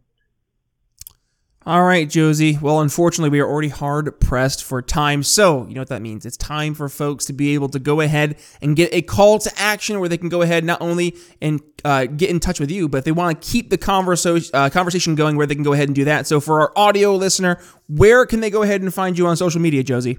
All 1.66 1.82
right, 1.82 2.10
Josie. 2.10 2.58
Well, 2.60 2.80
unfortunately, 2.80 3.30
we 3.30 3.40
are 3.40 3.48
already 3.48 3.70
hard 3.70 4.20
pressed 4.20 4.62
for 4.62 4.82
time. 4.82 5.22
So, 5.22 5.66
you 5.66 5.74
know 5.74 5.80
what 5.80 5.88
that 5.88 6.02
means? 6.02 6.26
It's 6.26 6.36
time 6.36 6.74
for 6.74 6.90
folks 6.90 7.24
to 7.24 7.32
be 7.32 7.54
able 7.54 7.70
to 7.70 7.78
go 7.78 8.02
ahead 8.02 8.36
and 8.60 8.76
get 8.76 8.92
a 8.92 9.00
call 9.00 9.38
to 9.38 9.50
action 9.56 9.98
where 9.98 10.10
they 10.10 10.18
can 10.18 10.28
go 10.28 10.42
ahead 10.42 10.62
not 10.62 10.82
only 10.82 11.16
and 11.40 11.62
uh, 11.82 12.04
get 12.04 12.28
in 12.28 12.38
touch 12.38 12.60
with 12.60 12.70
you, 12.70 12.86
but 12.86 12.98
if 12.98 13.04
they 13.04 13.12
want 13.12 13.40
to 13.40 13.50
keep 13.50 13.70
the 13.70 13.78
converso- 13.78 14.50
uh, 14.52 14.68
conversation 14.68 15.14
going, 15.14 15.36
where 15.36 15.46
they 15.46 15.54
can 15.54 15.64
go 15.64 15.72
ahead 15.72 15.88
and 15.88 15.94
do 15.94 16.04
that. 16.04 16.26
So, 16.26 16.38
for 16.38 16.60
our 16.60 16.72
audio 16.76 17.16
listener, 17.16 17.58
where 17.88 18.26
can 18.26 18.40
they 18.40 18.50
go 18.50 18.62
ahead 18.62 18.82
and 18.82 18.92
find 18.92 19.16
you 19.16 19.26
on 19.26 19.34
social 19.38 19.62
media, 19.62 19.82
Josie? 19.82 20.18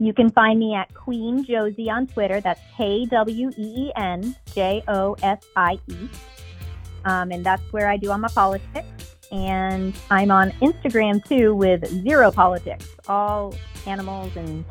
You 0.00 0.14
can 0.14 0.30
find 0.30 0.58
me 0.58 0.74
at 0.74 0.92
Queen 0.94 1.44
Josie 1.44 1.90
on 1.90 2.06
Twitter. 2.06 2.40
That's 2.40 2.60
K 2.74 3.04
W 3.04 3.50
E 3.50 3.74
E 3.86 3.92
N 3.96 4.34
J 4.54 4.82
O 4.88 5.14
S 5.22 5.44
I 5.54 5.78
E. 5.88 6.08
Um, 7.04 7.30
and 7.30 7.44
that's 7.44 7.62
where 7.70 7.86
I 7.86 7.98
do 7.98 8.10
all 8.10 8.16
my 8.16 8.28
politics. 8.28 9.16
And 9.30 9.94
I'm 10.10 10.30
on 10.30 10.52
Instagram 10.62 11.22
too 11.22 11.54
with 11.54 11.86
Zero 12.02 12.32
Politics, 12.32 12.86
all 13.08 13.54
animals 13.86 14.34
and 14.36 14.64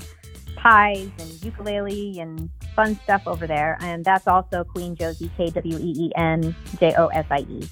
pies 0.56 1.12
and 1.20 1.44
ukulele 1.46 2.20
and 2.20 2.50
fun 2.76 3.00
stuff 3.04 3.22
over 3.28 3.46
there. 3.46 3.78
And 3.82 4.04
that's 4.04 4.28
also 4.28 4.64
Queen 4.64 4.96
Josie, 4.96 5.30
K 5.38 5.52
W 5.52 5.78
E 5.78 5.94
E 6.08 6.12
N 6.18 6.56
J 6.80 6.96
O 6.98 7.08
S 7.08 7.28
I 7.30 7.42
E. 7.42 7.70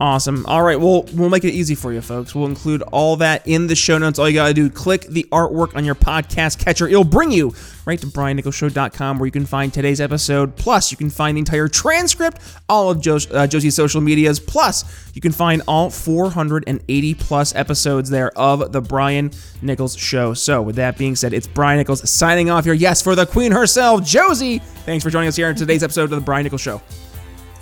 Awesome. 0.00 0.44
All 0.46 0.62
right. 0.62 0.78
Well, 0.78 1.04
we'll 1.14 1.28
make 1.28 1.44
it 1.44 1.52
easy 1.54 1.76
for 1.76 1.92
you, 1.92 2.00
folks. 2.00 2.34
We'll 2.34 2.46
include 2.46 2.82
all 2.82 3.16
that 3.16 3.46
in 3.46 3.68
the 3.68 3.76
show 3.76 3.96
notes. 3.96 4.18
All 4.18 4.28
you 4.28 4.34
got 4.34 4.48
to 4.48 4.54
do, 4.54 4.68
click 4.68 5.02
the 5.02 5.24
artwork 5.30 5.76
on 5.76 5.84
your 5.84 5.94
podcast 5.94 6.58
catcher. 6.58 6.88
It'll 6.88 7.04
bring 7.04 7.30
you 7.30 7.54
right 7.86 8.00
to 8.00 8.06
briannicholsshow.com 8.08 9.18
where 9.18 9.26
you 9.26 9.30
can 9.30 9.46
find 9.46 9.72
today's 9.72 10.00
episode. 10.00 10.56
Plus, 10.56 10.90
you 10.90 10.96
can 10.96 11.10
find 11.10 11.36
the 11.36 11.38
entire 11.38 11.68
transcript, 11.68 12.40
all 12.68 12.90
of 12.90 13.06
uh, 13.06 13.46
Josie's 13.46 13.76
social 13.76 14.00
medias. 14.00 14.40
Plus, 14.40 14.84
you 15.14 15.20
can 15.20 15.30
find 15.30 15.62
all 15.68 15.90
480 15.90 17.14
plus 17.14 17.54
episodes 17.54 18.10
there 18.10 18.36
of 18.36 18.72
The 18.72 18.80
Brian 18.80 19.30
Nichols 19.62 19.96
Show. 19.96 20.34
So, 20.34 20.60
with 20.60 20.74
that 20.74 20.98
being 20.98 21.14
said, 21.14 21.32
it's 21.32 21.46
Brian 21.46 21.78
Nichols 21.78 22.10
signing 22.10 22.50
off 22.50 22.64
here. 22.64 22.74
Yes, 22.74 23.00
for 23.00 23.14
the 23.14 23.26
queen 23.26 23.52
herself, 23.52 24.04
Josie. 24.04 24.58
Thanks 24.58 25.04
for 25.04 25.10
joining 25.10 25.28
us 25.28 25.36
here 25.36 25.50
in 25.50 25.54
today's 25.54 25.84
episode 25.84 26.04
of 26.04 26.10
The 26.10 26.20
Brian 26.20 26.42
Nichols 26.42 26.62
Show. 26.62 26.82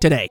today. 0.00 0.20